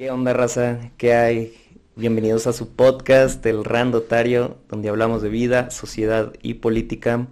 [0.00, 0.78] ¿Qué onda, raza?
[0.96, 1.54] ¿Qué hay?
[1.94, 7.26] Bienvenidos a su podcast, El Randotario, donde hablamos de vida, sociedad y política.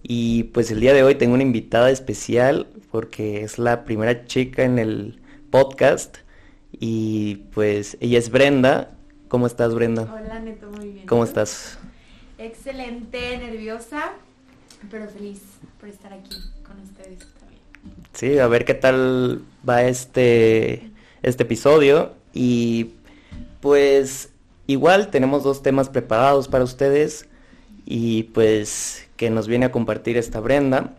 [0.00, 4.62] Y pues el día de hoy tengo una invitada especial porque es la primera chica
[4.62, 6.18] en el podcast.
[6.70, 8.96] Y pues ella es Brenda.
[9.26, 10.02] ¿Cómo estás, Brenda?
[10.04, 11.06] Hola, Neto, muy bien.
[11.08, 11.80] ¿Cómo estás?
[12.38, 14.12] Excelente, nerviosa,
[14.88, 15.40] pero feliz
[15.80, 17.60] por estar aquí con ustedes también.
[18.12, 20.93] Sí, a ver qué tal va este,
[21.24, 22.12] este episodio.
[22.32, 22.90] Y
[23.60, 24.30] pues
[24.66, 27.26] igual tenemos dos temas preparados para ustedes
[27.86, 30.94] y pues que nos viene a compartir esta Brenda.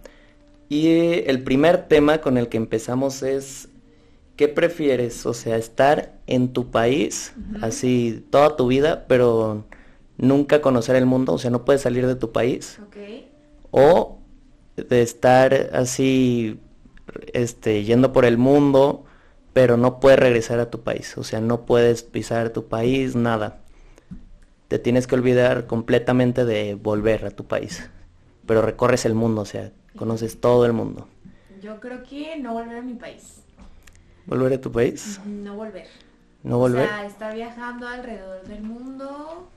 [0.68, 3.70] Y el primer tema con el que empezamos es,
[4.36, 5.26] ¿qué prefieres?
[5.26, 9.64] O sea, estar en tu país, así toda tu vida, pero
[10.18, 12.80] nunca conocer el mundo, o sea, no puedes salir de tu país.
[13.72, 14.18] O
[14.76, 16.60] de estar así,
[17.34, 19.05] este, yendo por el mundo,
[19.56, 21.18] pero no puedes regresar a tu país.
[21.18, 23.62] O sea, no puedes pisar tu país, nada.
[24.68, 27.90] Te tienes que olvidar completamente de volver a tu país.
[28.46, 31.08] Pero recorres el mundo, o sea, conoces todo el mundo.
[31.62, 33.44] Yo creo que no volver a mi país.
[34.26, 35.22] ¿Volver a tu país?
[35.26, 35.88] No volver.
[36.44, 36.84] ¿No volver?
[36.84, 39.48] O sea, estar viajando alrededor del mundo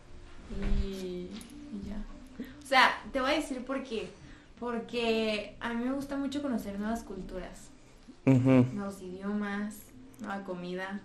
[0.62, 1.96] y, y ya.
[2.62, 4.08] O sea, te voy a decir por qué.
[4.60, 7.70] Porque a mí me gusta mucho conocer nuevas culturas,
[8.24, 9.87] nuevos idiomas,
[10.20, 11.00] nueva comida.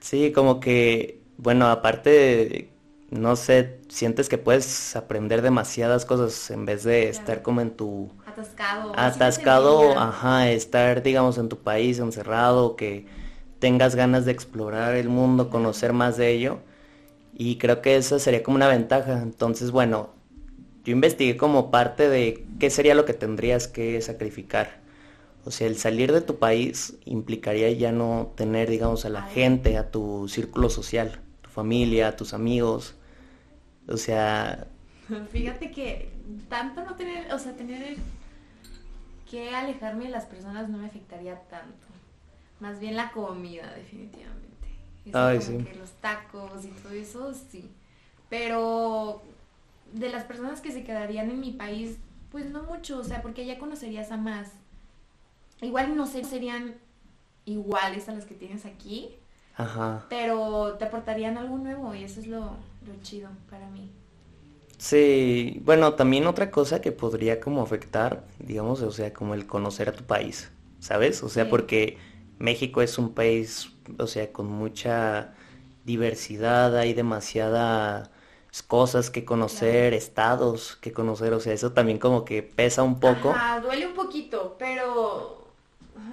[0.00, 2.70] Sí, como que, bueno, aparte,
[3.10, 8.12] no sé, sientes que puedes aprender demasiadas cosas en vez de estar como en tu
[8.26, 8.92] Atascado.
[8.92, 13.06] atascado, ajá, estar, digamos, en tu país encerrado, que
[13.60, 16.60] tengas ganas de explorar el mundo, conocer más de ello.
[17.34, 19.22] Y creo que eso sería como una ventaja.
[19.22, 20.10] Entonces, bueno,
[20.84, 24.80] yo investigué como parte de qué sería lo que tendrías que sacrificar.
[25.46, 29.78] O sea, el salir de tu país implicaría ya no tener, digamos, a la gente,
[29.78, 32.96] a tu círculo social, tu familia, a tus amigos.
[33.88, 34.66] O sea,
[35.32, 36.10] Fíjate que
[36.48, 37.96] tanto no tener, o sea, tener
[39.30, 41.86] que alejarme de las personas no me afectaría tanto.
[42.60, 44.46] Más bien la comida, definitivamente.
[45.04, 45.64] Eso Ay, como sí.
[45.64, 47.70] que los tacos y todo eso, sí.
[48.28, 49.22] Pero
[49.92, 51.98] de las personas que se quedarían en mi país,
[52.30, 54.52] pues no mucho, o sea, porque ya conocerías a más.
[55.60, 56.76] Igual no sé, serían
[57.44, 59.16] iguales a las que tienes aquí,
[59.56, 60.04] ajá.
[60.08, 62.40] pero te aportarían algo nuevo y eso es lo,
[62.86, 63.90] lo chido para mí.
[64.78, 69.88] Sí, bueno, también otra cosa que podría como afectar, digamos, o sea, como el conocer
[69.88, 70.50] a tu país,
[70.80, 71.22] ¿sabes?
[71.22, 71.50] O sea, Sí.
[71.50, 71.98] porque
[72.38, 75.32] México es un país, o sea, con mucha
[75.84, 78.10] diversidad, hay demasiadas
[78.66, 83.30] cosas que conocer, estados que conocer, o sea, eso también como que pesa un poco.
[83.30, 85.45] Ajá, duele un poquito, pero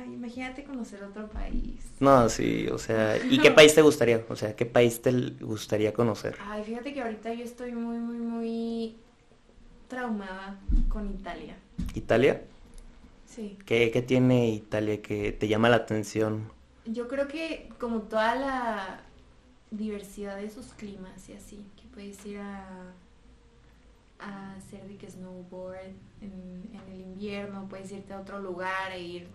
[0.03, 1.79] ay, imagínate conocer otro país.
[1.99, 4.23] No, sí, o sea, ¿y qué país te gustaría?
[4.29, 6.37] O sea, ¿qué país te gustaría conocer?
[6.41, 8.95] Ay, fíjate que ahorita yo estoy muy, muy, muy
[9.87, 10.59] traumada
[10.89, 11.55] con Italia.
[11.93, 12.41] ¿Italia?
[13.25, 13.57] Sí.
[13.65, 16.51] ¿Qué, qué tiene Italia que te llama la atención?
[16.85, 19.01] Yo creo que como toda la
[19.71, 22.93] diversidad de sus climas y así, que puedes ir a,
[24.19, 25.79] a hacer de que snowboard
[26.21, 29.27] en, en el invierno, puedes irte a otro lugar e ir,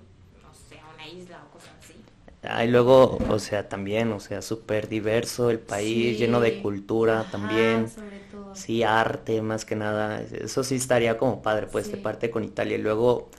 [0.48, 1.94] no sé, a una isla o cosas así.
[2.42, 6.19] Ah, y luego, o sea, también, o sea, súper diverso el país, Sí.
[6.19, 8.54] lleno de cultura Ajá, también, sobre todo.
[8.54, 12.03] sí, arte más que nada, eso sí estaría como padre, pues, de Sí.
[12.03, 12.76] parte con Italia.
[12.78, 13.31] Y luego,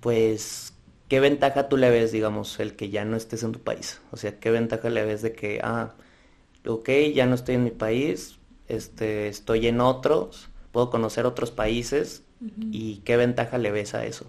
[0.00, 0.74] pues,
[1.08, 4.00] ¿qué ventaja tú le ves, digamos, el que ya no estés en tu país?
[4.12, 5.94] O sea, ¿qué ventaja le ves de que, ah,
[6.66, 12.24] ok, ya no estoy en mi país, este, estoy en otros, puedo conocer otros países,
[12.72, 14.26] y qué ventaja le ves a eso?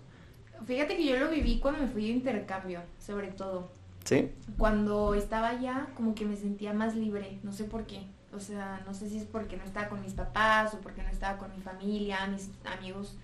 [0.69, 3.72] Fíjate que yo lo viví cuando me fui de intercambio, sobre todo.
[4.03, 4.30] ¿Sí?
[4.56, 8.06] Cuando estaba allá, como que me sentía más libre, no sé por qué.
[8.35, 11.10] O sea, no sé si es porque no estaba con mis papás o porque no
[11.10, 13.18] estaba con mi familia, mis amigos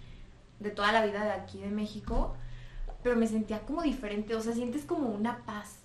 [0.59, 2.35] de toda la vida de aquí de México,
[3.03, 5.81] pero me sentía como diferente, o sea, sientes como una paz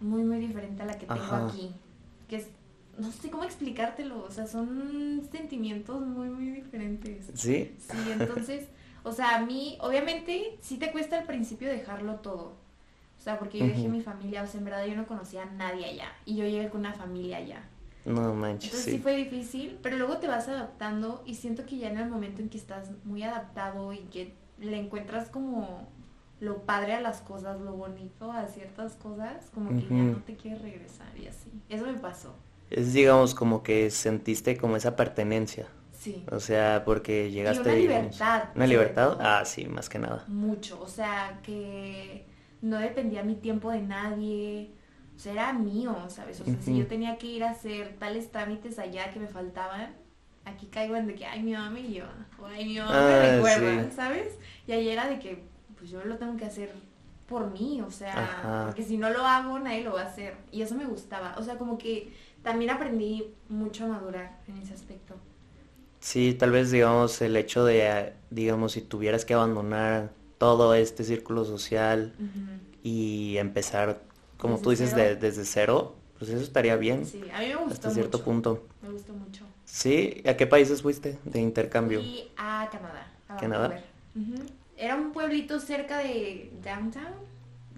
[0.00, 1.46] muy, muy diferente a la que tengo Ajá.
[1.46, 1.74] aquí.
[2.26, 2.48] Que es,
[2.96, 7.26] no sé cómo explicártelo, o sea, son sentimientos muy, muy diferentes.
[7.34, 7.76] ¿Sí?
[7.78, 8.68] Sí, entonces,
[9.06, 12.54] o sea, a mí, obviamente, sí te cuesta al principio dejarlo todo.
[13.16, 13.90] O sea, porque yo dejé Ujú.
[13.90, 16.12] mi familia, o sea, en verdad yo no conocía a nadie allá.
[16.24, 17.62] Y yo llegué con una familia allá.
[18.04, 18.98] No manches, Entonces sí sí.
[18.98, 22.48] fue difícil, pero luego te vas adaptando y siento que ya en el momento en
[22.48, 25.88] que estás muy adaptado y que le encuentras como
[26.40, 30.34] lo padre a las cosas, lo bonito a ciertas cosas, como que ya no te
[30.36, 31.50] quieres regresar y así.
[31.68, 32.34] Eso me pasó.
[32.70, 35.68] Es, digamos, como que sentiste como esa pertenencia.
[36.06, 36.24] Sí.
[36.30, 39.08] O sea, porque llegaste, una digamos, libertad, ¿Una sobre libertad?
[39.12, 39.18] todo.
[39.20, 40.24] Ah, sí, más que nada.
[40.28, 42.26] mucho, o sea, que
[42.62, 44.70] no dependía mi tiempo de nadie,
[45.14, 46.40] o sea, era mío, ¿sabes?
[46.40, 49.94] O sea, si yo tenía que ir a hacer tales trámites allá que me faltaban,
[50.44, 53.14] aquí caigo en de que, ay, mi mamá me lleva, o ay, mi mamá me
[53.14, 53.90] Ah, recuerda, sí.
[53.96, 54.38] ¿sabes?
[54.66, 55.42] Y ahí era de que,
[55.76, 56.72] pues yo lo tengo que hacer
[57.26, 58.62] por mí, o sea, Ajá.
[58.66, 60.36] porque si no lo hago, nadie lo va a hacer.
[60.52, 62.12] Y eso me gustaba, o sea, como que
[62.42, 65.16] también aprendí mucho a madurar en ese aspecto.
[66.06, 71.44] Sí, tal vez digamos el hecho de, digamos, si tuvieras que abandonar todo este círculo
[71.44, 72.14] social
[72.84, 74.00] y empezar,
[74.36, 77.56] como Desde tú dices, de- desde cero, pues eso estaría bien Sí, a mí me
[77.56, 78.24] gustó hasta cierto mucho.
[78.24, 78.66] punto.
[78.82, 79.46] Me gustó mucho.
[79.64, 82.02] Sí, ¿a qué países fuiste de intercambio?
[82.02, 83.80] Fui a Canadá, a ¿Canadá?
[84.76, 87.14] Era un pueblito cerca de downtown,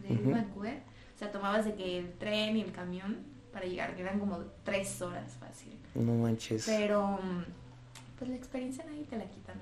[0.06, 0.30] de Ujú.
[0.32, 0.82] Vancouver.
[1.16, 3.16] O sea, tomabas de que el tren y el camión
[3.54, 5.72] para llegar, que eran como tres horas fácil.
[5.94, 6.64] No manches.
[6.66, 7.67] Pero, mm,
[8.18, 9.52] pues la experiencia nadie te la quita.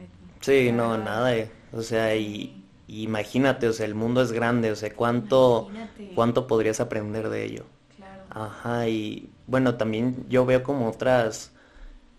[0.41, 1.37] Sí, no, nada.
[1.37, 1.51] eh.
[1.73, 6.13] O sea, y, y imagínate, o sea, el mundo es grande, o sea, cuánto, Imagínate.
[6.15, 7.65] cuánto podrías aprender de ello.
[7.97, 8.23] Claro.
[8.31, 11.53] Ajá, y bueno, también yo veo como otras,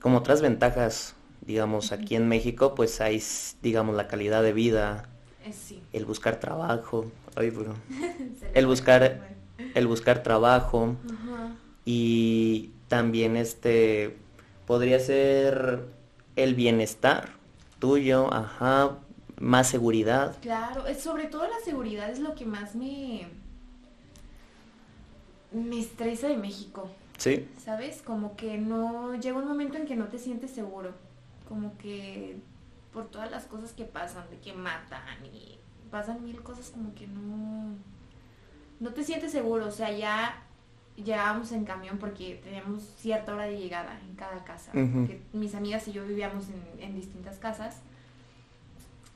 [0.02, 3.22] como otras ventajas, digamos, aquí en México, pues hay,
[3.62, 5.08] digamos, la calidad de vida,
[5.46, 5.82] Eh, sí.
[5.94, 7.74] el buscar trabajo, ay, bro,
[8.54, 9.30] el buscar,
[9.74, 11.56] el buscar trabajo Ajá.
[11.86, 14.18] y también este,
[14.66, 15.86] podría ser
[16.38, 17.30] el bienestar
[17.80, 18.98] tuyo, ajá,
[19.40, 20.36] más seguridad.
[20.42, 23.28] Claro, sobre todo la seguridad es lo que más me
[25.52, 28.02] me estresa de México, Sí, ¿sabes?
[28.04, 30.92] Como que no llega un momento en que no te sientes seguro,
[31.48, 32.38] como que
[32.94, 35.58] por todas las cosas que pasan, de que matan y
[35.90, 37.76] pasan mil cosas como que no
[38.80, 40.47] no te sientes seguro, o sea, ya
[41.04, 45.88] llegábamos en camión porque teníamos cierta hora de llegada en cada casa, porque mis amigas
[45.88, 47.82] y yo vivíamos en, en distintas casas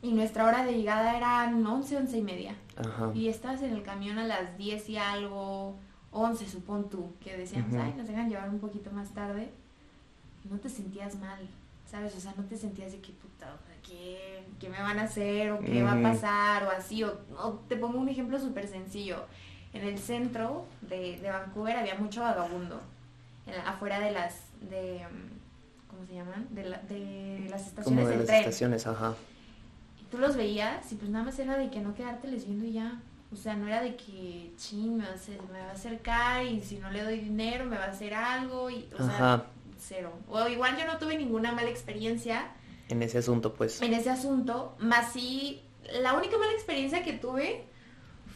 [0.01, 2.55] y nuestra hora de llegada eran 11, 11 y media.
[2.77, 3.11] ajá.
[3.13, 5.75] Y estabas en el camión a las 10 y algo,
[6.11, 9.51] 11 supón tú, que decíamos, ay, nos dejan llevar un poquito más tarde.
[10.49, 11.47] No te sentías mal,
[11.85, 12.15] ¿sabes?
[12.15, 15.03] O sea, no te sentías de que puta, o sea, ¿qué, qué me van a
[15.03, 15.51] hacer?
[15.51, 16.63] ¿O qué va a pasar?
[16.63, 19.25] O así, o, o te pongo un ejemplo súper sencillo.
[19.73, 22.81] En el centro de, de Vancouver había mucho vagabundo,
[23.47, 24.35] en afuera de las,
[24.69, 26.47] de, mm, ¿cómo se llaman?
[26.51, 28.39] De, la- de las Como estaciones de del las tren.
[28.41, 29.15] estaciones, ajá.
[30.01, 32.73] Y tú los veías y pues nada más era de que no quedárteles viendo y
[32.73, 32.99] ya.
[33.33, 36.45] O sea, no era de que, chin, me va, a hacer- me va a acercar
[36.45, 39.45] y si no le doy dinero me va a hacer algo y, o sea, Ajá.
[39.79, 40.11] cero.
[40.27, 42.51] O igual yo no tuve ninguna mala experiencia
[42.89, 43.81] En ese asunto, pues.
[43.81, 45.61] en ese asunto, más sí,
[46.01, 47.63] la única mala experiencia que tuve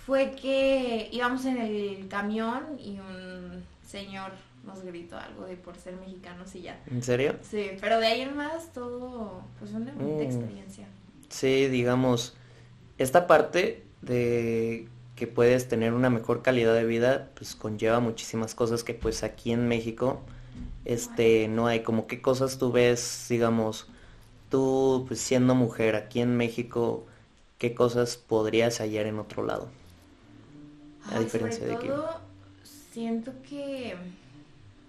[0.05, 4.31] fue que íbamos en el camión y un señor
[4.65, 6.79] nos gritó algo de por ser mexicanos y ya.
[6.89, 7.35] ¿En serio?
[7.41, 10.27] Sí, pero de ahí en más todo, pues una bonita Mm.
[10.27, 10.87] experiencia.
[11.29, 12.35] Sí, digamos,
[12.97, 18.83] esta parte de que puedes tener una mejor calidad de vida, pues conlleva muchísimas cosas
[18.83, 20.19] que pues aquí en México,
[20.83, 23.87] este, no hay, como qué cosas tú ves, digamos,
[24.49, 27.05] tú pues siendo mujer aquí en México,
[27.57, 29.69] qué cosas podrías hallar en otro lado.
[31.11, 32.21] A Ay, diferencia sobre de que- todo,
[32.63, 33.95] siento que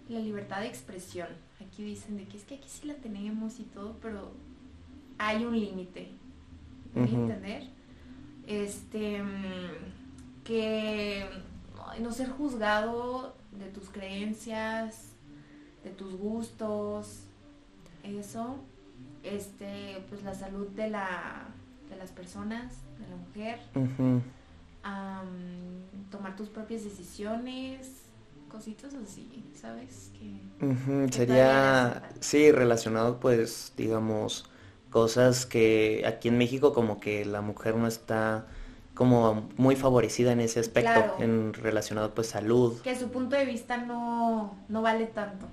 [0.09, 1.29] la libertad de expresión,
[1.61, 4.33] aquí dicen de que es que aquí sí la tenemos y todo, pero
[5.19, 6.09] hay un límite,
[6.95, 7.23] ¿me voy a Ujú.
[7.23, 7.69] entender?
[8.47, 9.23] Este,
[10.45, 11.27] que
[12.01, 15.09] no ser juzgado de tus creencias,
[15.83, 17.23] de tus gustos,
[18.05, 18.57] eso,
[19.25, 21.47] este, pues la salud de la,
[21.91, 23.61] de las personas, de la mujer,
[26.11, 27.89] Tomar tus propias decisiones,
[28.51, 30.11] cositas así, ¿sabes?
[30.19, 34.49] Que Sería, sí, relacionado pues, digamos,
[34.91, 38.47] cosas que aquí en México como que la mujer no está
[38.95, 41.17] como muy favorecida en ese aspecto, Claro.
[41.19, 42.81] en relacionado pues salud.
[42.81, 45.47] que su punto de vista no, no vale tanto.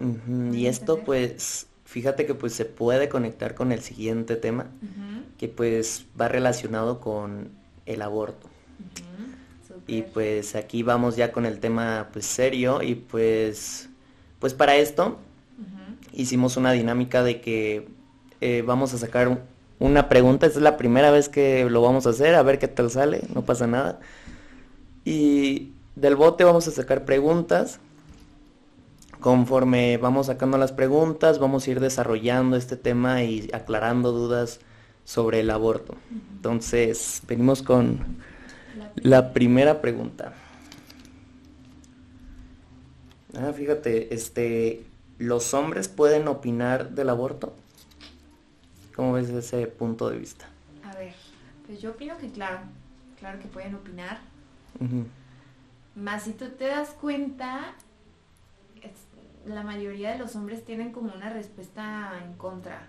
[0.00, 1.04] Y ¿Me esto entender?
[1.06, 4.66] pues, fíjate que pues se puede conectar con el siguiente tema,
[5.38, 7.50] que pues va relacionado con
[7.86, 8.48] el aborto.
[9.86, 13.88] Y pues aquí vamos ya con el tema pues serio y pues,
[14.38, 15.18] pues para esto
[16.12, 17.88] hicimos una dinámica de que
[18.40, 19.40] eh, vamos a sacar un-
[19.78, 20.46] una pregunta.
[20.46, 23.22] Esta es la primera vez que lo vamos a hacer, a ver qué tal sale,
[23.34, 23.98] no pasa nada.
[25.04, 27.80] Y del bote vamos a sacar preguntas.
[29.20, 34.60] Conforme vamos sacando las preguntas, vamos a ir desarrollando este tema y aclarando dudas
[35.04, 35.94] sobre el aborto.
[36.34, 38.00] Entonces, venimos con
[38.96, 40.34] La- primera pregunta.
[43.36, 44.84] Ah, fíjate, este,
[45.18, 47.54] ¿los hombres pueden opinar del aborto?
[48.94, 50.46] ¿Cómo ves ese punto de vista?
[50.84, 51.14] A ver,
[51.66, 52.60] pues yo opino que claro,
[53.18, 54.20] claro que pueden opinar.
[54.78, 55.06] Ujú,
[55.94, 57.74] Más si tú te das cuenta,
[59.46, 62.86] la mayoría de los hombres tienen como una respuesta en contra,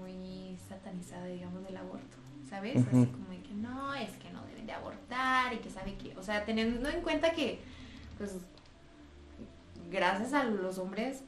[0.00, 2.16] muy satanizada, digamos, del aborto,
[2.50, 2.76] ¿sabes?
[2.76, 4.25] Así como de que no, es que
[4.66, 7.60] de abortar y que sabe que, o sea, teniendo en cuenta que,
[8.18, 8.36] pues,
[9.90, 11.22] gracias a los hombres,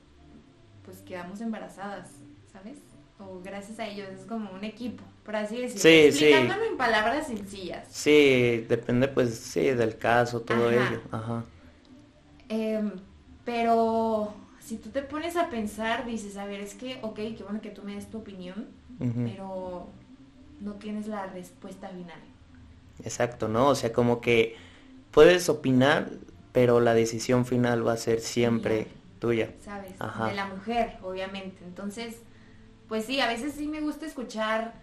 [0.85, 2.11] pues quedamos embarazadas,
[2.52, 2.78] ¿sabes?
[3.18, 5.83] O gracias a ellos, es como un equipo, por así decirlo.
[5.83, 7.87] Sí, Explicándolo en palabras sencillas.
[7.90, 11.02] Sí, depende pues, sí, del caso, todo ello.
[11.11, 11.45] Ajá.
[12.49, 12.92] Em,
[13.45, 17.61] pero si tú te pones a pensar, dices, a ver, es que, ok, qué bueno
[17.61, 18.68] que tú me des tu opinión,
[18.99, 19.88] pero
[20.61, 22.21] no tienes la respuesta final.
[23.05, 23.69] Exacto, ¿no?
[23.69, 24.57] O sea, como que
[25.11, 26.11] puedes opinar,
[26.52, 28.88] pero la decisión final va a ser siempre
[29.19, 29.50] tuya.
[29.64, 29.93] ¿Sabes?
[29.99, 31.64] De la mujer, obviamente.
[31.64, 32.17] Entonces,
[32.88, 34.75] pues sí, a veces sí me gusta escuchar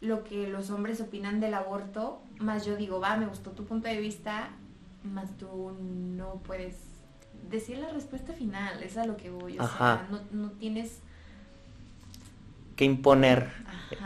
[0.00, 3.86] lo que los hombres opinan del aborto, más yo digo, va, me gustó tu punto
[3.88, 4.50] de vista,
[5.04, 6.76] más tú no puedes
[7.50, 9.58] decir la respuesta final, es a lo que voy.
[9.58, 11.00] O sea, no, tienes
[12.76, 13.50] que imponer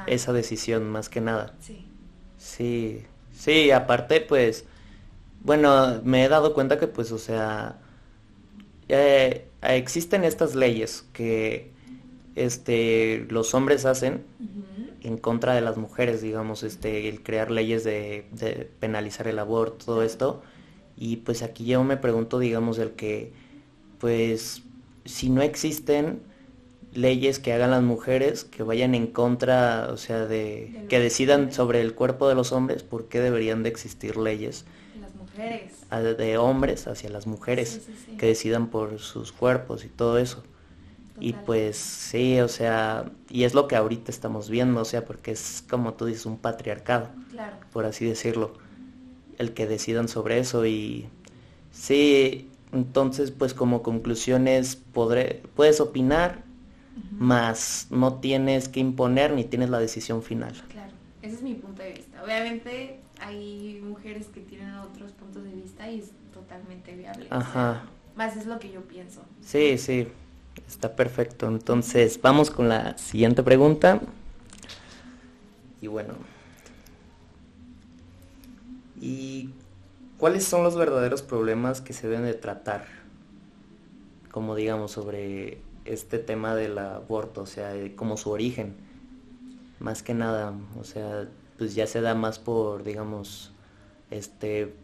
[0.07, 1.55] esa decisión más que nada.
[1.61, 1.87] Sí.
[2.39, 4.65] Sí, sí, aparte pues,
[5.43, 7.79] bueno, me he dado cuenta que pues, o sea,
[8.89, 11.73] eh, existen estas leyes que
[12.35, 14.25] este, los hombres hacen
[15.03, 19.85] en contra de las mujeres, digamos, este, el crear leyes de, de penalizar el aborto,
[19.85, 20.43] todo esto.
[20.97, 23.33] Y pues aquí yo me pregunto, digamos, el que,
[23.99, 24.63] pues,
[25.05, 26.23] si no existen
[26.95, 31.81] leyes que hagan las mujeres que vayan en contra, o sea, de, que decidan sobre
[31.81, 34.65] el cuerpo de los hombres, ¿por qué deberían de existir leyes?
[35.01, 36.17] Las mujeres.
[36.19, 37.83] De hombres hacia las mujeres,
[38.19, 40.43] que decidan por sus cuerpos y todo eso.
[41.21, 45.31] Y pues sí, o sea, y es lo que ahorita estamos viendo, o sea, porque
[45.31, 47.09] es como tú dices, un patriarcado,
[47.73, 48.55] por así decirlo
[49.39, 51.07] el que decidan sobre eso y
[51.73, 56.45] sí, entonces pues como conclusiones podré, puedes opinar,
[57.13, 60.53] más no tienes que imponer ni tienes la decisión final.
[60.69, 62.23] Claro, ese es mi punto de vista.
[62.23, 67.27] Obviamente hay mujeres que tienen otros puntos de vista y es totalmente viable.
[67.31, 67.85] Ajá.
[68.17, 69.23] más es lo que yo pienso.
[69.41, 70.09] Sí, sí,
[70.67, 71.47] está perfecto.
[71.47, 74.01] Entonces vamos con la siguiente pregunta.
[75.81, 76.15] Y bueno,
[79.05, 79.51] ¿Y
[80.17, 82.87] cuáles son los verdaderos problemas que se deben de tratar?
[84.31, 88.75] Como digamos sobre este tema del aborto, o sea, como su origen.
[89.81, 93.53] Más que nada, o sea, pues ya se da más por, digamos,
[94.11, 94.75] este,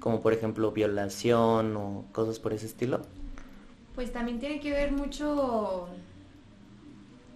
[0.00, 3.02] como por ejemplo violación o cosas por ese estilo.
[3.94, 5.88] Pues también tiene que ver mucho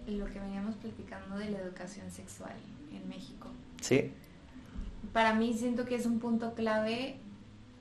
[0.07, 2.55] lo que veníamos platicando de la educación sexual
[2.91, 3.49] en México.
[3.81, 4.11] Sí
[5.15, 7.15] para mí siento que es un punto clave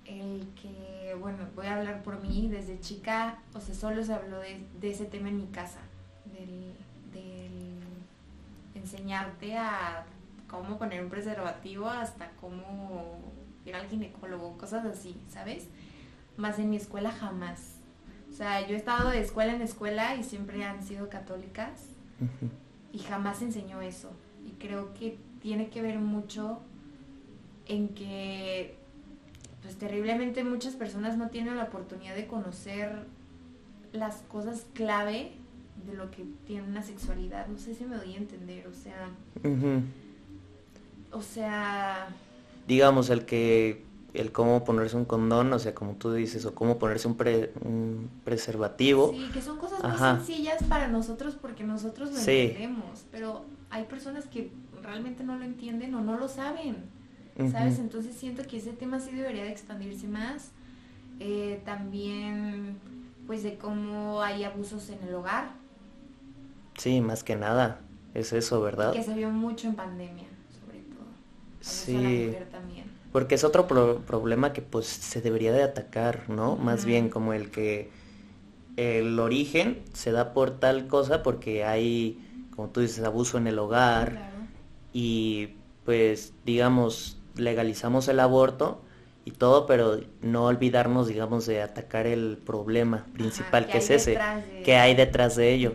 [0.05, 4.38] el que, bueno, voy a hablar por mí, desde chica, o sea, solo se habló
[4.38, 5.80] de, ese tema en mi casa,
[6.33, 6.75] del,
[8.75, 10.04] enseñarte a
[10.47, 13.18] cómo poner un preservativo hasta cómo
[13.64, 15.68] ir al ginecólogo, cosas así, ¿sabes?
[16.37, 17.78] Más en mi escuela jamás.
[18.30, 21.87] O sea, yo he estado de escuela en escuela y siempre han sido católicas
[22.92, 24.11] y jamás enseñó eso.
[24.47, 26.61] Y creo que tiene que ver mucho
[27.66, 28.76] en que
[29.64, 33.06] pues terriblemente muchas personas no tienen la oportunidad de conocer
[33.92, 35.33] las cosas clave
[35.87, 37.47] de lo que tiene una sexualidad.
[37.47, 39.09] No sé si me doy a entender, o sea...
[41.11, 42.09] O sea...
[42.68, 43.83] Digamos, el que...
[44.12, 49.12] El cómo ponerse un condón, o sea, como tú dices, o cómo ponerse un, preservativo.
[49.12, 54.26] Sí, que son cosas muy sencillas para nosotros porque nosotros lo entendemos, pero hay personas
[54.26, 54.52] que
[54.83, 56.93] realmente no lo entienden o no lo saben.
[57.50, 57.79] ¿Sabes?
[57.79, 60.50] Entonces siento que ese tema sí debería de expandirse más.
[61.21, 62.79] Eh, también,
[63.26, 65.49] pues, de cómo hay abusos en el hogar.
[66.76, 67.81] Sí, más que nada,
[68.14, 68.93] es eso, ¿verdad?
[68.93, 70.26] Que se vio mucho en pandemia,
[70.61, 71.07] sobre todo.
[71.61, 72.35] sí.
[72.50, 72.85] también.
[73.12, 76.57] Porque es otro problema que pues se debería de atacar, ¿no?
[76.57, 77.88] Más bien como el que
[78.76, 82.19] el origen se da por tal cosa porque hay,
[82.57, 84.33] como tú dices, abuso en el hogar
[84.93, 85.50] y
[85.85, 88.81] pues digamos legalizamos el aborto
[89.25, 94.19] y todo, pero no olvidarnos, digamos, de atacar el problema principal, que, es ese,
[94.64, 95.75] que hay detrás de ello.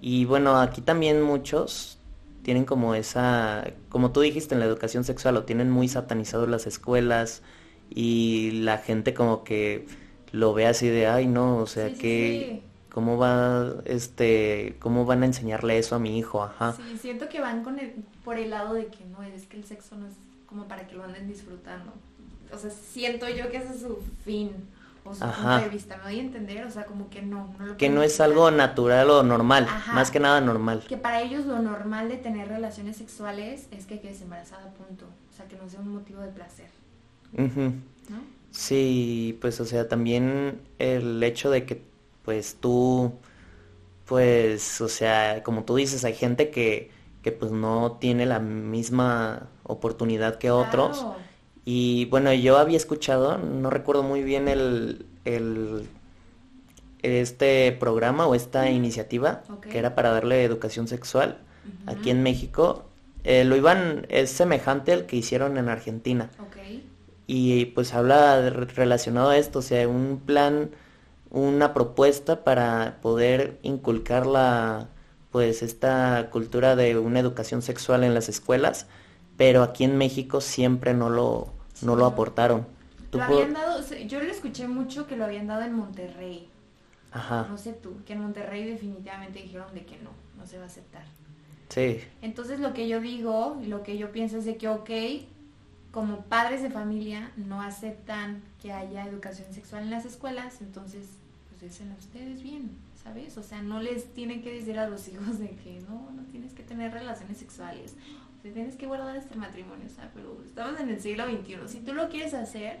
[0.00, 1.98] Y bueno, aquí también muchos
[2.42, 6.66] tienen como esa, como tú dijiste en la educación sexual, lo tienen muy satanizado las
[6.66, 7.42] escuelas
[7.88, 9.86] y la gente como que
[10.32, 12.62] lo ve así de, ay no, o sea que...
[12.90, 16.42] ¿Cómo va, este, cómo van a enseñarle eso a mi hijo?
[16.42, 16.72] Ajá.
[16.72, 19.64] Sí, siento que van con el, por el lado de que no, es que el
[19.64, 20.14] sexo no es
[20.50, 21.92] como para que lo anden disfrutando.
[22.52, 24.50] O sea, siento yo que ese es su fin.
[25.04, 27.66] o su punto de vista, me doy a entender, o sea, como que no, no
[27.66, 30.84] lo Que no es algo natural o normal, más que nada normal.
[30.88, 35.06] Que para ellos lo normal de tener relaciones sexuales es que quedes embarazada, punto.
[35.32, 36.68] O sea, que no sea un motivo de placer.
[37.32, 38.18] ¿No?
[38.50, 41.82] Sí, pues o sea, también el hecho de que
[42.24, 43.12] pues tú,
[44.06, 46.90] pues, o sea, como tú dices, hay gente que,
[47.22, 51.06] que pues no tiene la misma oportunidad que otros.
[51.64, 55.88] Y bueno, yo había escuchado, no recuerdo muy bien el, el
[57.02, 61.38] este programa o esta iniciativa que era para darle educación sexual
[61.86, 62.84] aquí en México.
[63.24, 66.30] Eh, lo iban, es semejante al que hicieron en Argentina.
[67.26, 70.70] Y pues habla relacionado a esto, o sea, un plan,
[71.30, 74.88] una propuesta para poder inculcar la,
[75.30, 78.88] pues esta cultura de una educación sexual en las escuelas,
[79.40, 81.48] pero aquí en México siempre no lo,
[81.80, 82.66] no lo aportaron.
[83.10, 86.50] Lo habían dado, yo lo escuché mucho que lo habían dado en Monterrey.
[87.10, 87.46] Ajá.
[87.48, 90.66] No sé tú, que en Monterrey definitivamente dijeron de que no, no se va a
[90.66, 91.04] aceptar.
[91.70, 92.02] Sí.
[92.20, 94.90] Entonces lo que yo digo, lo que yo pienso es de que, ok,
[95.90, 101.06] como padres de familia no aceptan que haya educación sexual en las escuelas, entonces
[101.48, 103.38] pues dicen a ustedes bien, ¿sabes?
[103.38, 106.52] O sea, no les tienen que decir a los hijos de que no, no tienes
[106.52, 107.94] que tener relaciones sexuales,
[108.42, 111.80] sea, tienes que guardar este matrimonio, o sea, pero estamos en el siglo XXI, si
[111.80, 112.78] tú lo quieres hacer,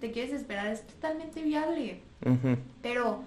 [0.00, 2.00] te quieres esperar, es totalmente viable,
[2.82, 3.22] pero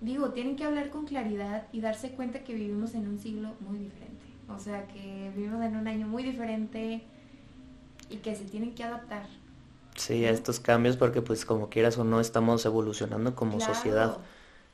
[0.00, 3.78] digo, tienen que hablar con claridad y darse cuenta que vivimos en un siglo muy
[3.78, 7.02] diferente, o sea, que vivimos en un año muy diferente,
[8.10, 9.26] y que se tienen que adaptar.
[9.96, 14.18] Sí, a estos cambios porque pues como quieras o no estamos evolucionando como sociedad.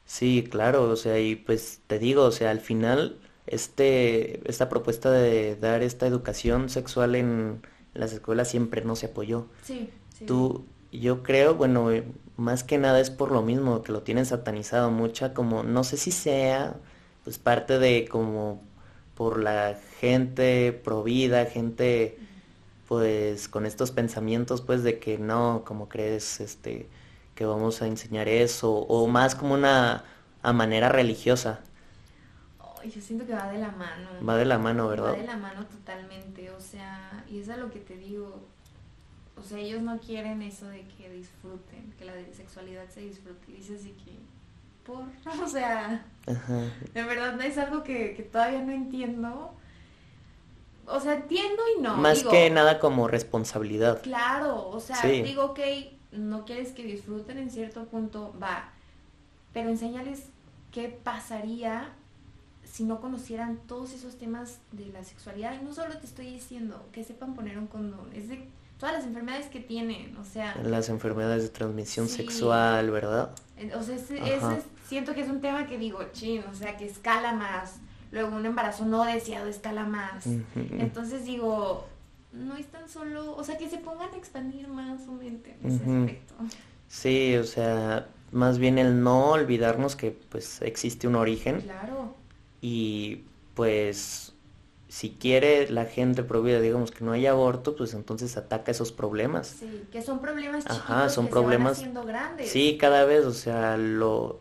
[0.05, 5.11] Sí, claro, o sea, y pues te digo, o sea, al final este esta propuesta
[5.11, 7.63] de dar esta educación sexual en
[7.95, 9.47] las escuelas siempre no se apoyó.
[9.63, 10.27] Sí, sí.
[10.27, 12.05] Tú yo creo, bueno, eh,
[12.37, 15.97] más que nada es por lo mismo que lo tienen satanizado mucha como no sé
[15.97, 16.77] si sea
[17.25, 18.63] pues parte de como
[19.15, 22.19] por la gente provida, gente
[22.89, 26.89] pues con estos pensamientos pues de que no, como crees, este,
[27.35, 30.05] que vamos a enseñar eso, o más como una
[30.43, 31.61] a manera religiosa.
[32.89, 34.09] Yo siento que va de la mano.
[34.27, 35.13] Va de la mano, ¿verdad?
[35.13, 38.43] Va de la mano totalmente, o sea, y es a lo que te digo,
[39.37, 43.57] o sea, ellos no quieren eso de que disfruten, que la sexualidad se disfrute, y
[43.57, 44.13] dices así que,
[44.85, 45.05] por,
[45.43, 49.53] o sea, de verdad no es algo que, que todavía no entiendo,
[50.87, 51.97] o sea, entiendo y no.
[51.97, 54.03] Más que nada como responsabilidad.
[54.03, 55.61] Claro, o sea, digo, ok,
[56.13, 58.71] no quieres que disfruten en cierto punto, va,
[59.53, 60.29] pero enséñales
[60.71, 61.93] qué pasaría
[62.75, 65.55] si no conocieran todos esos temas de la sexualidad.
[65.61, 68.49] Y no solo te estoy diciendo que sepan poner un condón, es de
[68.81, 70.57] todas las enfermedades que tienen, o sea...
[70.61, 73.31] Las enfermedades de transmisión sexual, ¿verdad?
[73.79, 74.19] O sea, ese,
[74.89, 77.77] siento que es un tema que digo, chin, o sea, que escala más
[78.11, 80.27] luego un embarazo no deseado escala más.
[80.57, 81.87] Entonces digo,
[82.33, 85.71] no es tan solo, o sea, que se pongan a expandir más su mente en
[85.71, 86.35] ese aspecto.
[86.89, 91.61] Sí, o sea, más bien el no olvidarnos que pues existe un origen.
[91.61, 92.24] Claro.
[92.67, 94.33] Y pues
[94.89, 99.49] si quiere la gente prohibida, digamos que no hay aborto, pues entonces ataca esos problemas.
[99.49, 102.49] Sí, que son problemas chiquitos Ajá, son problemas se grandes.
[102.49, 104.41] Sí, cada vez, o sea, lo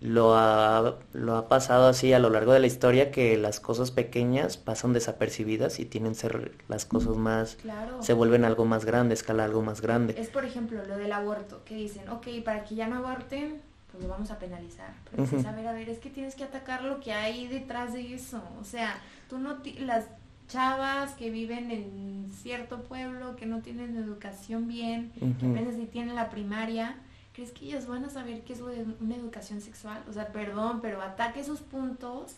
[0.00, 3.92] lo ha, lo ha pasado así a lo largo de la historia que las cosas
[3.92, 7.58] pequeñas pasan desapercibidas y tienen ser las cosas más
[8.00, 10.16] se vuelven algo más grande, escala algo más grande.
[10.18, 14.02] Es por ejemplo lo del aborto, que dicen, ok, para que ya no aborten, pues
[14.02, 14.94] lo vamos a penalizar.
[15.10, 17.92] Pero dices, a ver, a ver, es que tienes que atacar lo que hay detrás
[17.92, 18.42] de eso.
[18.58, 20.06] O sea, tú no las
[20.48, 26.14] chavas que viven en cierto pueblo, que no tienen educación bien, que apenas si tienen
[26.14, 26.96] la primaria,
[27.32, 30.02] ¿crees que ellas van a saber qué es lo de una educación sexual?
[30.08, 32.36] O sea, perdón, pero ataque esos puntos.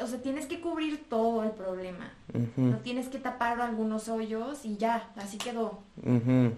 [0.00, 2.12] O sea, tienes que cubrir todo el problema.
[2.56, 5.78] No tienes que tapar algunos hoyos y ya, así quedó.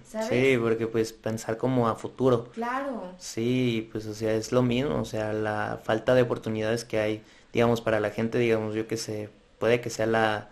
[0.06, 0.28] ¿Sabes?
[0.28, 2.44] Sí, porque pues pensar como a futuro.
[2.54, 3.12] Claro.
[3.18, 7.22] Sí, pues o sea, es lo mismo, o sea, la falta de oportunidades que hay,
[7.52, 10.48] digamos, para la gente, digamos, yo que sé, puede que sea la,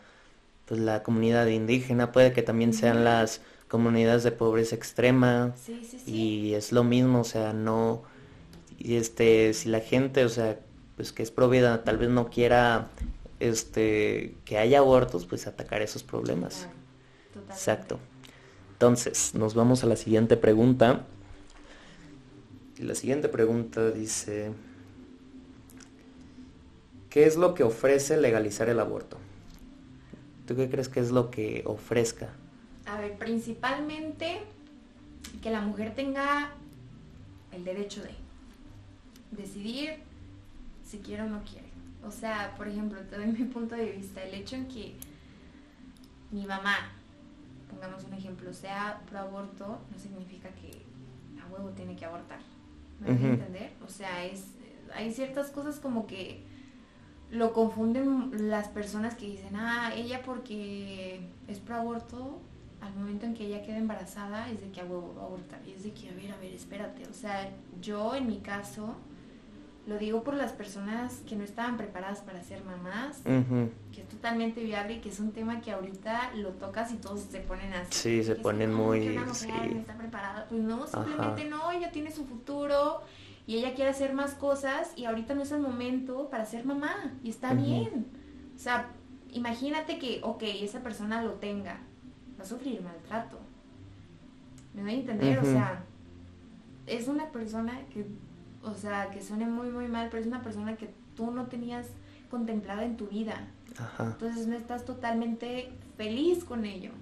[0.66, 5.54] pues la comunidad indígena, puede que también sean las comunidades de pobreza extrema
[6.06, 8.02] y es lo mismo, o sea, no,
[8.78, 10.58] y este, si la gente, o sea,
[10.96, 12.88] pues que es provida, tal vez no quiera
[13.40, 16.68] este que haya abortos, pues atacar esos problemas.
[17.48, 17.98] Exacto.
[18.72, 21.04] Entonces, nos vamos a la siguiente pregunta.
[22.78, 24.52] Y la siguiente pregunta dice,
[27.10, 29.16] ¿qué es lo que ofrece legalizar el aborto?
[30.46, 32.30] ¿Tú qué crees que es lo que ofrezca?
[32.86, 34.40] a ver, principalmente
[35.42, 36.50] que la mujer tenga
[37.52, 38.10] el derecho de
[39.42, 39.98] decidir
[40.94, 41.68] si quiere o no quiere.
[42.06, 44.94] O sea, por ejemplo, te doy mi punto de vista, el hecho en que
[46.30, 46.76] mi mamá,
[47.68, 50.82] pongamos un ejemplo, sea pro aborto, no significa que
[51.42, 52.40] a huevo tiene que abortar.
[53.00, 53.72] ¿Me uh entender?
[53.84, 54.46] O sea, es,
[54.94, 56.42] hay ciertas cosas como que
[57.30, 62.40] lo confunden las personas que dicen, ah, ella porque es pro aborto,
[62.80, 65.60] al momento en que ella queda embarazada es de que a huevo abortar.
[65.66, 67.08] Y es de que, a ver, a ver, espérate.
[67.08, 68.94] O sea, yo en mi caso,
[69.86, 73.20] lo digo por las personas que no estaban preparadas para ser mamás,
[73.92, 77.20] que es totalmente viable y que es un tema que ahorita lo tocas y todos
[77.20, 77.92] se ponen así.
[77.92, 79.08] Sí, se ponen muy...
[79.08, 80.46] no está preparada.
[80.48, 83.02] Pues no, simplemente no, ella tiene su futuro
[83.46, 87.12] y ella quiere hacer más cosas y ahorita no es el momento para ser mamá
[87.22, 88.06] y está bien.
[88.56, 88.88] O sea,
[89.32, 91.80] imagínate que, ok, esa persona lo tenga,
[92.38, 93.38] va a sufrir maltrato.
[94.72, 95.38] ¿Me doy a entender?
[95.40, 95.84] O sea,
[96.86, 98.06] es una persona que
[98.64, 101.88] o sea, que suene muy, muy mal, pero es una persona que tú no tenías
[102.30, 103.48] contemplada en tu vida.
[103.98, 106.92] Entonces no estás totalmente feliz con ello.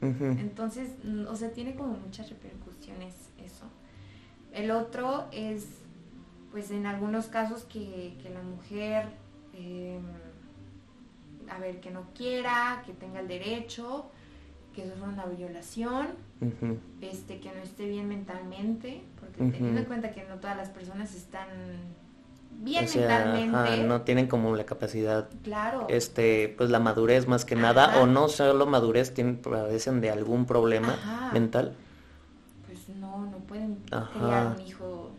[0.00, 0.92] Entonces,
[1.28, 3.66] o sea, tiene como muchas repercusiones eso.
[4.52, 5.66] El otro es,
[6.50, 9.08] pues en algunos casos que, la mujer,
[9.52, 10.02] em,
[11.50, 14.10] a ver, que no quiera, que tenga el derecho,
[14.74, 16.08] que sufra una violación,
[17.00, 21.14] este, que no esté bien mentalmente, porque teniendo en cuenta que no todas las personas
[21.14, 21.48] están
[22.62, 23.84] bien mentalmente.
[23.84, 25.86] no tienen como la capacidad, claro.
[25.88, 30.46] este, pues la madurez más que nada, o no solo madurez, tienen, padecen de algún
[30.46, 31.74] problema mental.
[32.66, 33.76] Pues no, no pueden
[34.12, 35.10] criar un hijo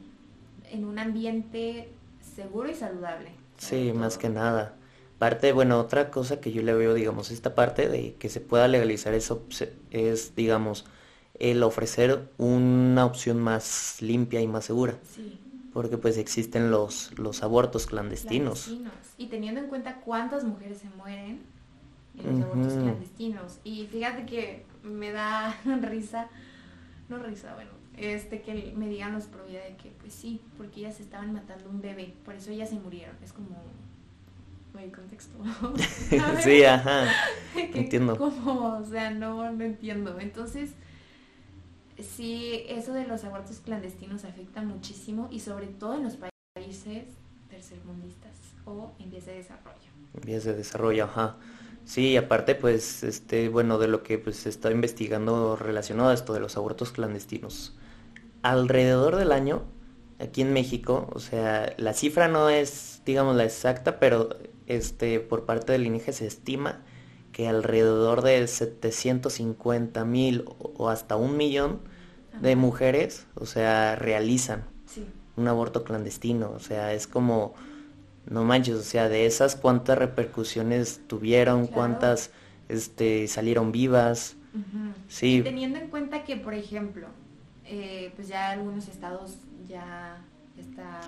[0.71, 1.91] en un ambiente
[2.35, 3.31] seguro y saludable.
[3.57, 4.75] Sí, más que nada.
[5.21, 8.67] Parte, bueno, otra cosa que yo le veo, digamos, esta parte de que se pueda
[8.67, 9.45] legalizar eso
[9.91, 10.83] es, digamos,
[11.37, 14.97] el ofrecer una opción más limpia y más segura.
[15.03, 15.39] Sí.
[15.73, 18.75] Porque pues existen los, los abortos clandestinos.
[19.19, 21.43] Y teniendo en cuenta cuántas mujeres se mueren
[22.17, 23.59] en los abortos clandestinos.
[23.63, 26.29] Y fíjate que me da risa,
[27.09, 30.99] no risa, bueno, este que me digan los pro de que pues sí, porque ellas
[30.99, 33.15] estaban matando un bebé, por eso ellas se murieron.
[33.23, 33.55] Es como
[34.79, 35.37] el contexto.
[36.43, 37.07] sí, ajá.
[37.55, 38.17] entiendo.
[38.17, 40.19] Como, o sea, no, no entiendo.
[40.19, 40.71] Entonces,
[41.99, 46.17] sí, eso de los abortos clandestinos afecta muchísimo y sobre todo en los
[46.55, 47.05] países
[47.49, 48.31] tercermundistas
[48.65, 49.89] o en vías de desarrollo.
[50.13, 51.37] En vías de desarrollo, ajá.
[51.85, 56.33] Sí, aparte, pues, este, bueno, de lo que pues se está investigando relacionado a esto
[56.33, 57.75] de los abortos clandestinos.
[58.43, 59.63] Alrededor del año,
[60.19, 64.29] aquí en México, o sea, la cifra no es, digamos, la exacta, pero
[64.67, 66.81] este, por parte del INEGE se estima
[67.31, 71.79] que alrededor de 750 mil o hasta un millón
[72.41, 74.65] de mujeres, o sea, realizan
[75.37, 76.51] un aborto clandestino.
[76.51, 77.53] O sea, es como,
[78.25, 82.31] no manches, o sea, de esas cuántas repercusiones tuvieron, cuántas
[82.69, 84.35] este, salieron vivas.
[85.07, 85.41] Sí.
[85.43, 87.07] teniendo en cuenta que, por ejemplo,
[87.63, 90.21] eh, pues ya algunos estados ya
[90.57, 90.99] está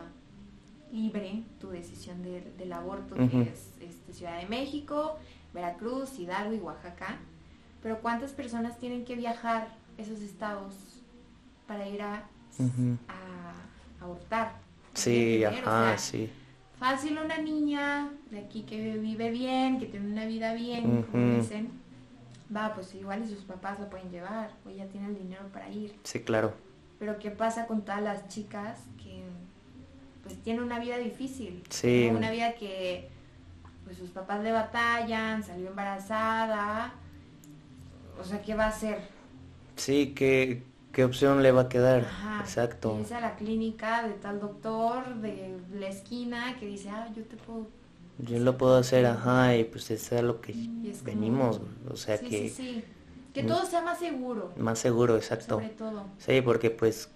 [0.94, 5.18] libre tu decisión del aborto, que es este, Ciudad de México,
[5.54, 7.18] Veracruz, Hidalgo y Oaxaca.
[7.82, 11.02] Pero ¿cuántas personas tienen que viajar esos estados
[11.68, 12.24] para ir a,
[14.00, 14.54] abortar?
[14.94, 16.30] Sí, ajá, sí.
[16.78, 21.70] Fácil una niña de aquí que vive bien, que tiene una vida bien, como dicen,
[22.56, 25.70] va, pues igual y sus papás lo pueden llevar, o ya tiene el dinero para
[25.70, 25.96] ir.
[26.04, 26.54] Sí, claro.
[27.00, 28.80] Pero ¿qué pasa con todas las chicas
[30.24, 31.64] pues tiene una vida difícil.
[31.70, 32.10] Sí.
[32.12, 33.10] Una vida que
[33.84, 36.94] pues sus papás le batallan, salió embarazada.
[38.20, 39.00] O sea, ¿qué va a hacer?
[39.76, 42.08] Sí, ¿qué, qué opción le va a quedar?
[42.40, 42.98] Exacto.
[43.00, 47.36] Irse a la clínica de tal doctor de la esquina que dice, ah, yo te
[47.36, 47.68] puedo...
[48.20, 50.54] Yo lo puedo hacer, ajá, y pues eso es lo que
[51.04, 51.60] venimos,
[51.92, 52.48] o sea que...
[52.48, 52.84] Sí, sí.
[53.34, 54.52] Que todo sea más seguro.
[54.58, 55.56] Más seguro, exacto.
[55.56, 56.06] Sobre todo.
[56.20, 57.10] Sí, porque pues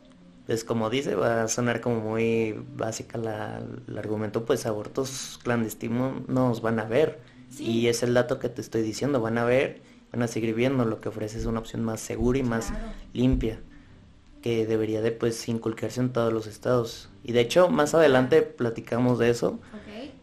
[0.47, 6.27] es como dice, va a sonar como muy básica la, el argumento, pues abortos clandestinos
[6.27, 7.19] nos van a ver.
[7.59, 9.81] Y es el dato que te estoy diciendo, van a ver,
[10.11, 12.71] van a seguir viendo, lo que ofrece es una opción más segura y más
[13.13, 13.59] limpia,
[14.41, 17.09] que debería de pues inculcarse en todos los estados.
[17.23, 19.59] Y de hecho, más adelante platicamos de eso.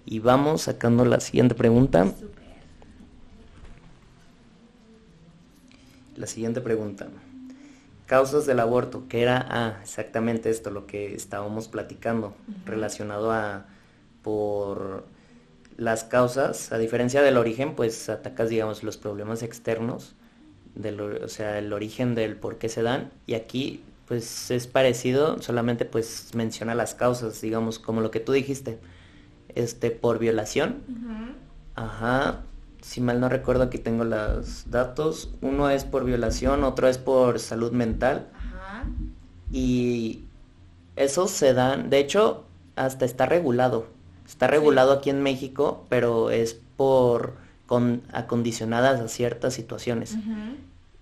[0.07, 2.13] Y vamos sacando la siguiente pregunta.
[6.17, 7.09] La siguiente pregunta.
[8.07, 12.35] Causas del aborto, que era ah, exactamente esto, lo que estábamos platicando,
[12.67, 13.67] relacionado a
[14.23, 15.05] por
[15.77, 20.15] las causas, a diferencia del origen, pues atacas, digamos, los problemas externos,
[20.75, 25.41] del, o sea, el origen del por qué se dan, y aquí pues es parecido,
[25.41, 28.79] solamente pues menciona las causas, digamos, como lo que tú dijiste,
[29.55, 30.83] este, por violación.
[31.75, 32.43] Ajá,
[32.85, 37.41] si mal no recuerdo aquí tengo los datos, uno es por violación, otro es por
[37.41, 38.29] salud mental.
[38.35, 38.85] Ajá.
[39.51, 40.25] Y
[40.95, 42.45] eso se dan, de hecho,
[42.77, 43.87] hasta está regulado.
[44.27, 50.19] Está regulado aquí en México, pero es por con acondicionadas a ciertas situaciones.